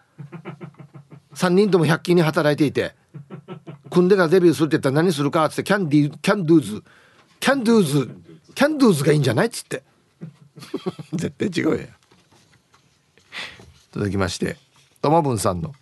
[1.35, 2.95] 3人とも100均に働いていて
[3.91, 6.83] 組んでからデビューするって言ったら何するかっつってキャンディキャンドゥーズ。
[7.39, 8.09] キャンドゥーズ
[8.55, 9.47] キャンドゥーズがいいんじゃない？
[9.47, 9.83] っつって。
[11.13, 11.87] 絶対違うや
[13.91, 14.57] 続きまして
[15.01, 15.75] ともぶんさんの。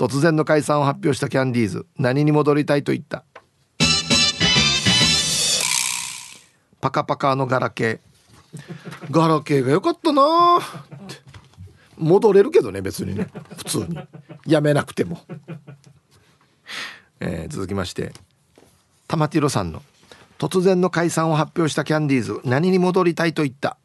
[0.00, 3.22] 突然の解散を発表したキャンディーズ何に戻りたいと言った？
[6.80, 9.10] パカパカのガラケー。
[9.10, 10.58] ガラケーが良かったな
[11.98, 13.26] 戻れるけどね別にね。
[13.58, 13.98] 普通に。
[14.46, 15.20] やめなくても、
[17.20, 18.14] えー、続きまして。
[19.06, 19.82] 玉ティロさんの
[20.38, 23.76] 突然の解散を発表したキャンディーズ何に戻りたいと言った？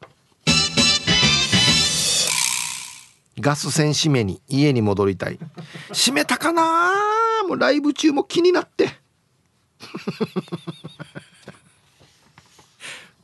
[3.40, 5.40] ガス栓閉めに家に戻りたい。
[5.94, 6.94] 閉めたかな？
[7.48, 8.90] もうライブ中も気になって。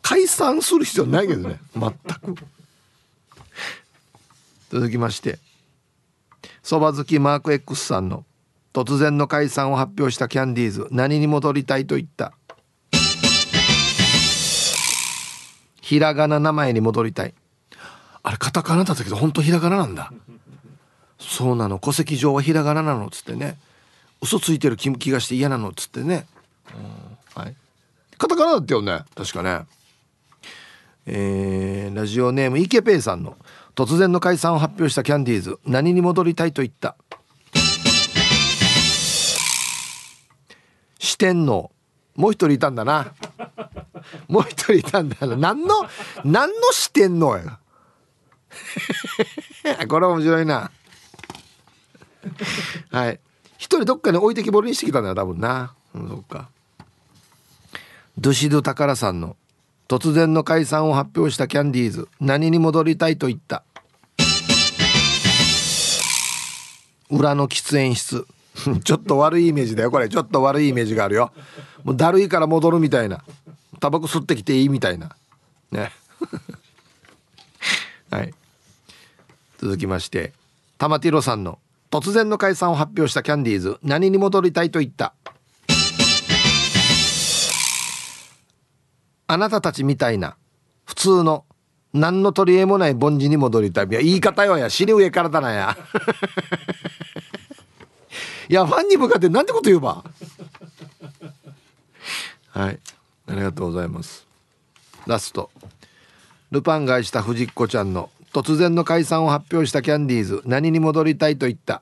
[0.01, 1.59] 解散する必要ないけどね。
[1.76, 1.91] 全
[2.36, 2.45] く。
[4.70, 5.39] 続きまして。
[6.62, 8.26] そば好きマーク X さんの
[8.74, 10.88] 突然の解散を発表したキャンディーズ。
[10.91, 12.34] 何に戻りたいと言った？
[15.82, 17.34] ひらがな名前に戻りたい。
[18.24, 20.12] あれカタカナだったけど本当ひらがななんだ。
[21.20, 21.80] そうなの。
[21.80, 23.58] 戸籍上はひらがななのっつってね。
[24.22, 26.28] 嘘ついてる気気がして嫌なのっつってね、
[27.34, 27.56] はい、
[28.20, 29.00] カタカナだったよね。
[29.16, 29.66] 確かね。
[31.08, 33.36] えー、ラジオネームイケペイさんの。
[33.74, 35.60] 突然の解散を発表したキャンディーズ。
[35.66, 36.96] 何に戻りたいと言った？
[41.00, 41.72] 四天王。
[42.16, 43.14] もう一人いたんだな。
[44.28, 45.36] もう一人いたんだな。
[45.36, 45.88] 何の
[46.24, 47.58] 何の四天王や？
[49.88, 50.72] これ面白いな。
[52.91, 53.20] はい。
[53.58, 56.49] 一人どっかに置いてきぼりにしてきたんだよ多分な、うん、そっか。
[58.18, 59.36] ドゥシド宝さんの
[59.88, 62.08] 突然の解散を発表したキャンディーズ。
[62.20, 63.64] 何に戻りたいと言った。
[67.10, 68.26] 裏の喫煙室。
[68.84, 70.10] ちょっと悪いイメージだよこれ。
[70.10, 71.32] ちょっと悪いイメージがあるよ。
[71.84, 73.24] もうだるいから戻るみたいな。
[73.80, 75.16] タバコ吸ってきていいみたいな。
[75.72, 75.91] ね。
[78.12, 78.34] はい。
[79.62, 80.34] 続きまして
[80.80, 81.59] 玉ティロさんの
[81.91, 85.14] 突然の解散を発表したキャンディーズ何に戻りたいと言った？
[89.28, 90.36] あなたたちみたいな
[90.86, 91.45] 普通の
[91.93, 93.86] 何の取り柄もない凡人に戻りたい。
[93.88, 94.70] いや言い方よや。
[94.72, 95.78] 尻上からだなや。
[98.49, 100.03] いやファンに向かってなんてこと言うば？
[102.49, 102.80] はい。
[103.28, 104.26] ありがとうございます。
[105.05, 105.51] ラスト。
[106.49, 111.82] ルパンがした藤子ちゃんの突然の解散を発表したキャンディーズ何に戻りたいと言った？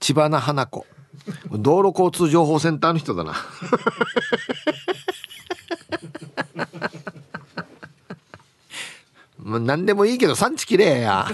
[0.00, 0.86] 千葉な花子。
[1.52, 3.34] 道路交通情報センターの人だな。
[9.38, 11.26] まあ何でもいいけど産地きれいや。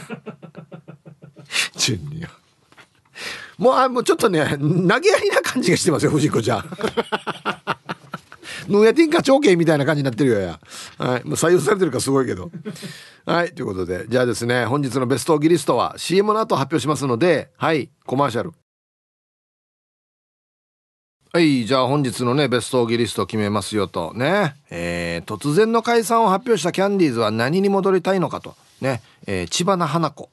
[3.59, 4.57] もうあもうちょっとね投
[5.01, 6.65] げやりな感じがしてますよ藤子ちゃん。
[8.69, 10.61] ヌーヤティン課長系みたいな感じになってるよや。
[10.99, 11.25] はい。
[11.25, 12.51] もう採用されてるかすごいけど。
[13.25, 13.53] はい。
[13.55, 18.53] ということで、じゃあですね、本日のベストギリストは CM の後発表しますので、はい、コマーシャル。
[21.33, 24.12] はい、じゃあ本日のね、ベストギリスト決めますよと。
[24.14, 24.55] ね。
[24.71, 28.55] えー、突然の解散を発表したキャンディーズは何に戻りたいのかと。
[28.81, 29.03] ね。
[29.27, 30.31] えー、千葉な花子。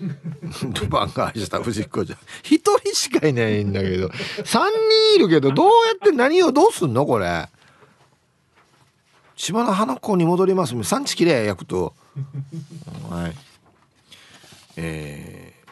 [0.00, 4.10] ルパンが愛した藤子ちゃ一人しかいないんだけど3
[4.42, 7.48] 人いるけどどうやって何をどうすんのこれ
[9.36, 10.80] 千葉の花子に戻ります。
[10.84, 11.94] 産地きれい焼くと。
[13.10, 13.32] はい。
[14.76, 15.70] えー、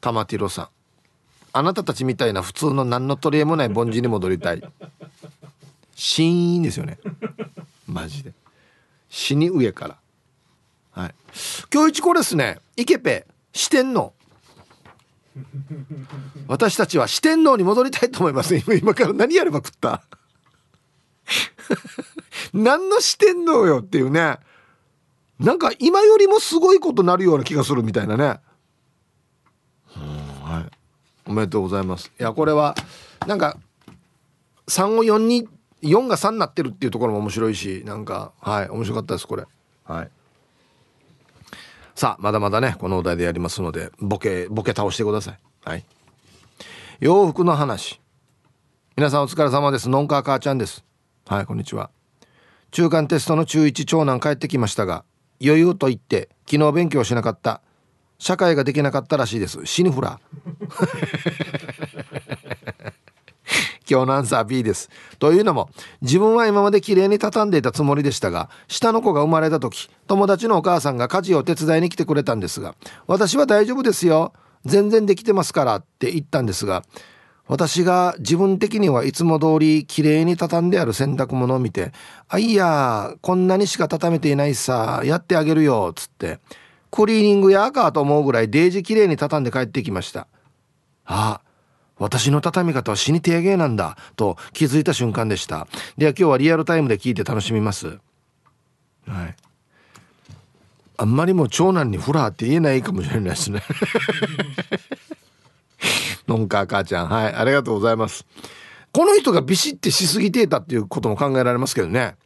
[0.00, 0.68] 玉ティロさん。
[1.52, 4.62] あなたたちみたいな普通の何の取り柄もない凡人に戻りたい。
[5.94, 6.98] 死因ですよね。
[7.86, 8.32] マジで。
[9.08, 9.96] 死に上から。
[10.92, 11.14] はい。
[11.72, 12.58] 今日一これですね。
[12.76, 14.12] イケペ四天王。
[16.46, 18.54] 私たちは四天王に戻りたいと思います。
[18.56, 20.04] 今から何やれば食った
[22.52, 24.38] 何の四天王よっていうね。
[25.38, 28.40] なんか今よりもすごいことなるような気がするみたいなね。
[30.42, 30.76] はい。
[31.26, 32.10] おめでとうございます。
[32.18, 32.74] いやこれは
[33.26, 33.58] なんか
[34.68, 35.48] 3を4に
[35.82, 39.44] 4が3になってるっていうところも面白いしなんかはい面白かったですこれ。
[39.84, 40.10] はい。
[41.94, 45.38] さあまだまだねこのお題でやりますのでボケボケ倒してください。
[45.64, 45.84] はい。
[47.00, 48.00] 洋服の話。
[48.96, 49.88] 皆さんお疲れ様です。
[49.88, 50.84] のんか母ちゃんです
[51.28, 51.90] はいこんにちは
[52.70, 55.04] 中間テストの中1長男帰ってきましたが
[55.44, 57.60] 余裕と言って昨日勉強しなかった
[58.18, 60.18] 社会ができなかったらしいです死にフラ
[63.86, 64.90] 今日のアンサー B です。
[65.18, 65.70] というのも、
[66.02, 72.74] 自分は今まで綺麗に畳んでいたつもりでしたが、下の子が生まれた時、友達のお母さんが家事を手伝いに来てくれたんですが、
[73.06, 74.34] 私は大丈夫ですよ。
[74.66, 76.84] 全然できてますからって言ったんですが、
[77.48, 81.92] 私が自分的にはいつも通り綺麗に畳んである洗濯物を見て、
[82.28, 86.40] あ、いや、こんなにしか畳めていないさ、やってあげるよ、つって、
[86.90, 90.26] クリーニングやかと思うぐらいデージ綺麗に畳んで帰ってきました。
[91.06, 91.40] あ、
[91.96, 95.66] 私の畳み方は死に低芸なんだと気づいた瞬間でした。
[95.96, 97.86] では今日はリアルタイムで聞いて楽しみます。
[97.86, 97.98] はい。
[100.98, 103.62] あんまりも長男にフラーって言えないかもしれないですね。
[106.28, 107.08] のんか母ちゃん。
[107.08, 108.26] はいありがとうございます。
[108.92, 112.16] この人がビシッてしすぎていたっていうことも考えられますけどね。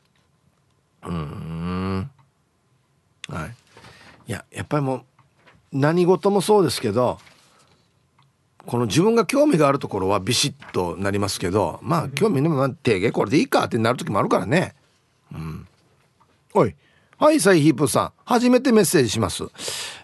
[1.05, 2.11] うん。
[3.29, 3.55] はい。
[4.29, 5.03] いややっぱりもう
[5.73, 7.19] 何事もそうですけど
[8.67, 14.75] この自分が興味があるところはビシッとなりますけどまあ興味にも定義これでいいかってなる時もあるからね。
[15.33, 15.67] うん。
[16.55, 16.75] おい。
[17.19, 18.13] はいサイヒープさん。
[18.25, 19.45] 初めてメッセージします。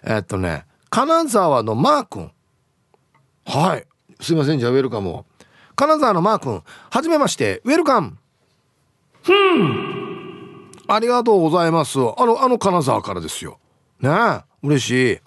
[0.03, 2.31] えー、っとね金沢のマー君。
[3.49, 3.87] はい。
[4.21, 5.25] すいませんじゃあウェルカムを。
[5.75, 8.19] 金沢のマー君はじめましてウェルカム。
[9.23, 10.71] ふん。
[10.87, 11.99] ありがとうございます。
[11.99, 13.59] あのあの金沢からですよ。
[14.01, 14.43] ねえ。
[14.63, 15.21] 嬉しい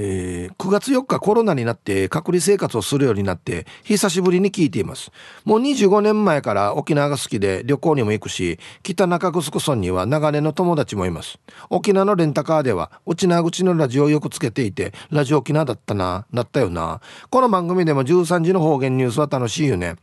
[0.00, 5.10] えー、9月4日コロナになって隔離生活をするようになって久しぶりに聞いています。
[5.44, 11.40] もう25年前から沖縄が好きで旅行にも行くし北中城村には長年の友達もいます。
[11.68, 17.00] 沖縄のレンタカーでは内縄口のラジオをよくつけていてラジオ沖縄だったなだったよな。
[17.28, 19.96] この番組でも13時の方言ニュースは楽しいよね。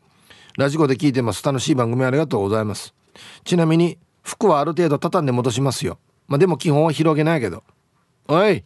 [0.57, 1.41] ラジコで聞いてます。
[1.41, 2.93] 楽しい番組ありがとうございます。
[3.45, 5.99] ちなみに服はある程度畳んで戻しますよ。
[6.27, 7.63] まあでも基本は広げないけど。
[8.27, 8.65] おい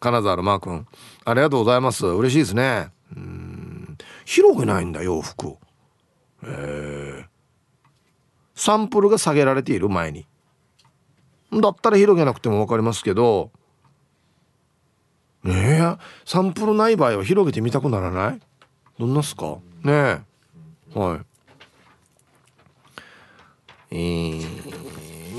[0.00, 0.86] 金沢のマー君。
[1.24, 2.06] ありがとうございます。
[2.06, 2.92] 嬉しいですね。
[3.16, 3.98] うん。
[4.24, 5.56] 広げないんだ洋服
[6.44, 7.24] え
[8.54, 10.26] サンプルが下げられている前に。
[11.52, 13.50] だったら広げなくても分かりますけど。
[15.44, 15.80] え。
[15.80, 18.40] ー、サンプルない場合は広げてみたくならない？
[18.98, 19.58] どんなっすか？
[19.82, 20.20] ねえ。
[20.94, 21.20] はい。
[23.90, 24.67] えー。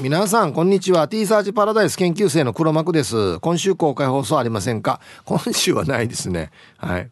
[0.02, 1.10] 皆さんこんにちは。
[1.10, 3.38] T サーチパラダイス研究生の黒幕です。
[3.42, 5.02] 今週公開放送ありませんか？
[5.26, 6.52] 今週はないですね。
[6.78, 7.10] はい。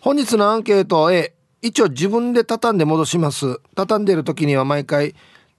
[0.00, 3.60] 本日のアンケート A 一応自分で畳んで戻します。
[3.74, 5.14] 畳んでる時には毎回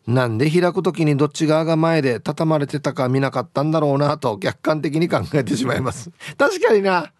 [0.05, 6.11] なんで開く時にどっち側が前で畳まれてたか見なかったんだろうなと客観的に考えてしまいます。
[6.37, 7.11] 確かにな。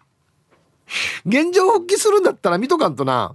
[1.26, 3.34] 現状復帰するんだったら見とかんとな。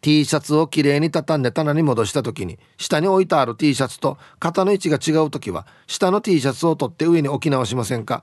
[0.00, 8.22] T シャツをきれいに畳んで棚に戻した時に下に置いてある T シャツと肩の位置が違う時は下の T シャツを取って上に置き直しませんか？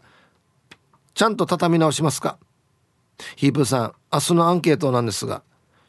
[1.13, 2.37] ちゃんと畳み直しますか？
[3.35, 5.43] ヒープさん明日のアンケートなんですが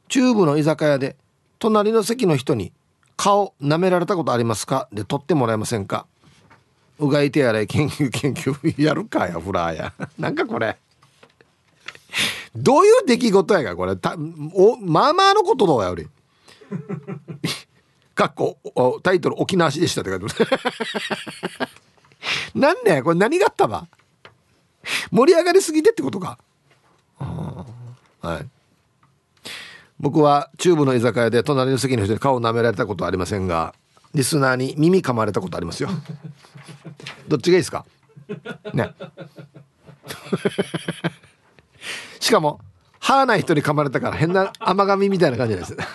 [0.09, 1.16] 中部の居酒屋で
[1.59, 2.72] 隣の席の人に
[3.16, 4.89] 顔舐められたことありますか？
[4.93, 6.07] で取ってもらえませんか？
[6.99, 9.93] うがい手洗い研究研究やるかやフラーや。
[10.18, 10.76] なんかこれ。
[12.57, 13.96] どういう出来事やかこれ？
[13.96, 14.16] た
[14.54, 16.07] おまあまあのことどうやより。
[18.14, 18.59] かっこ
[19.02, 21.68] タイトル「沖縄市でした」って書いてある。
[22.61, 23.86] なんねこれ何があったば？
[25.11, 26.38] 盛り上がりすぎてってことか。
[27.18, 28.48] はい。
[29.98, 33.74] 僕は中部の居酒屋で隣の席の人に顔を舐められたことはありませんが
[34.14, 35.88] リスナーに耳噛まれたことありますよ。
[37.28, 37.84] どっちがいいですか？
[38.74, 38.94] ね。
[42.21, 42.61] しかも
[42.99, 45.77] 歯ない人に噛まれたから変な甘噛みみたいな感じです。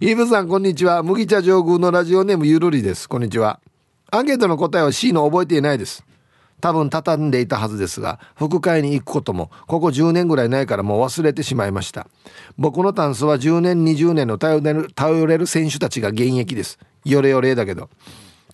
[0.00, 1.02] イブさんこんにちは。
[1.02, 3.08] 麦茶上宮のラジオネームゆるりです。
[3.08, 3.60] こんにちは。
[4.10, 6.04] アンケートの答えは C の覚えていないです。
[6.60, 12.06] 多分畳んでいたはずですが副会に行くこともここ10年ぐらいないからもう忘れてしまいました。
[12.56, 16.78] 僕のタンスは10年20年の頼れる頼れる選手たちが現役です。
[17.04, 17.90] よれよれだけど。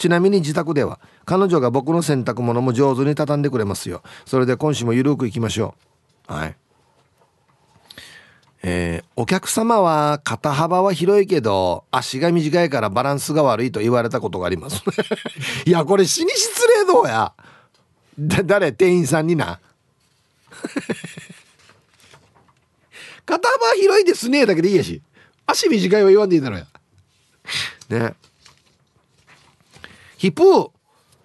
[0.01, 4.03] ちなみに自宅では彼女が僕の洗濯物も上手に畳んでくれますよ。
[4.24, 5.74] それで今週もゆるくいきましょ
[6.26, 6.32] う。
[6.32, 6.57] はい。
[8.62, 14.82] えー、お客様は肩幅は広いけど足が短いからバランスが悪いと言われたことがあります。
[15.68, 17.34] いやこれ死に失礼どうや。
[18.18, 18.72] だ誰？
[18.72, 19.61] 店員さんにな。
[23.26, 24.46] 肩幅は広いですね。
[24.46, 25.03] だけでいいやし。
[25.44, 26.66] 足短いは言わんでいいだろうや。
[28.09, 28.14] ね。
[30.21, 30.71] ヒプー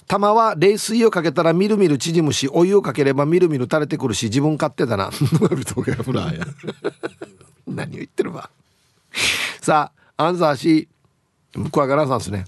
[0.07, 5.09] 玉は冷水をかけたらみるみる縮むしお湯をかければみるみる垂れてくるし自分勝手だな。
[7.67, 8.49] 何を言ってるわ。
[9.59, 10.87] さあアンサー C
[11.71, 12.45] 怖がらさんですね。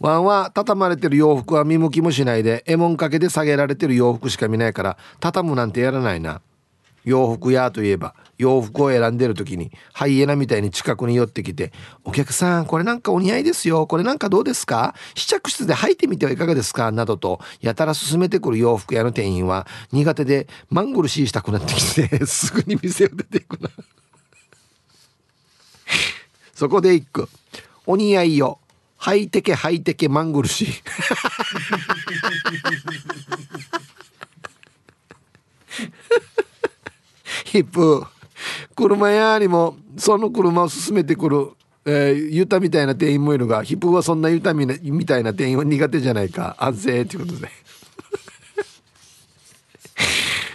[0.00, 6.40] ワンは畳まれてる洋服は見向きもしないでえもんかけで下げられてる洋服しか見ないから畳むなんてやらないな
[7.06, 11.72] 洋服屋といえば洋服を選んでる時にハイエナみたいに近くに寄ってきて
[12.04, 13.86] 「お客さんこれなんかお似合いですよ。
[13.86, 14.94] これなんかどうですか？
[15.14, 23.70] 試着室で履いてみてはいかがですか?」などとやたら勧めてくる洋服屋の店員は苦手でマングルシーしたくなってきて すぐに店を出ていくな
[26.54, 27.28] そこで一句
[27.86, 28.58] 「お似合いよ。
[28.98, 30.70] 履いてけ履いてけマングルシー」
[37.56, 38.06] ヒップ
[38.74, 41.52] 車屋にもその車を進めてくる、
[41.86, 46.54] えー、ユタみたいな店員もいるがヒップはそんなユタみみたいな店員は苦手じゃないか。
[46.58, 47.50] 安静ということで。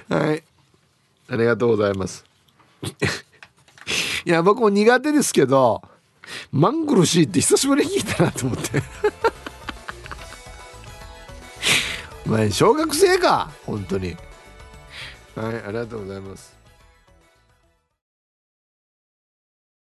[0.16, 0.44] はい。
[1.30, 2.24] ありがとうございます。
[4.26, 5.82] いや僕も苦手ですけど
[6.52, 8.84] マングルシーって久しぶりに聞いたなと思って。
[12.28, 14.16] お前小学生か本当に。
[15.36, 16.51] はいありがとうございます。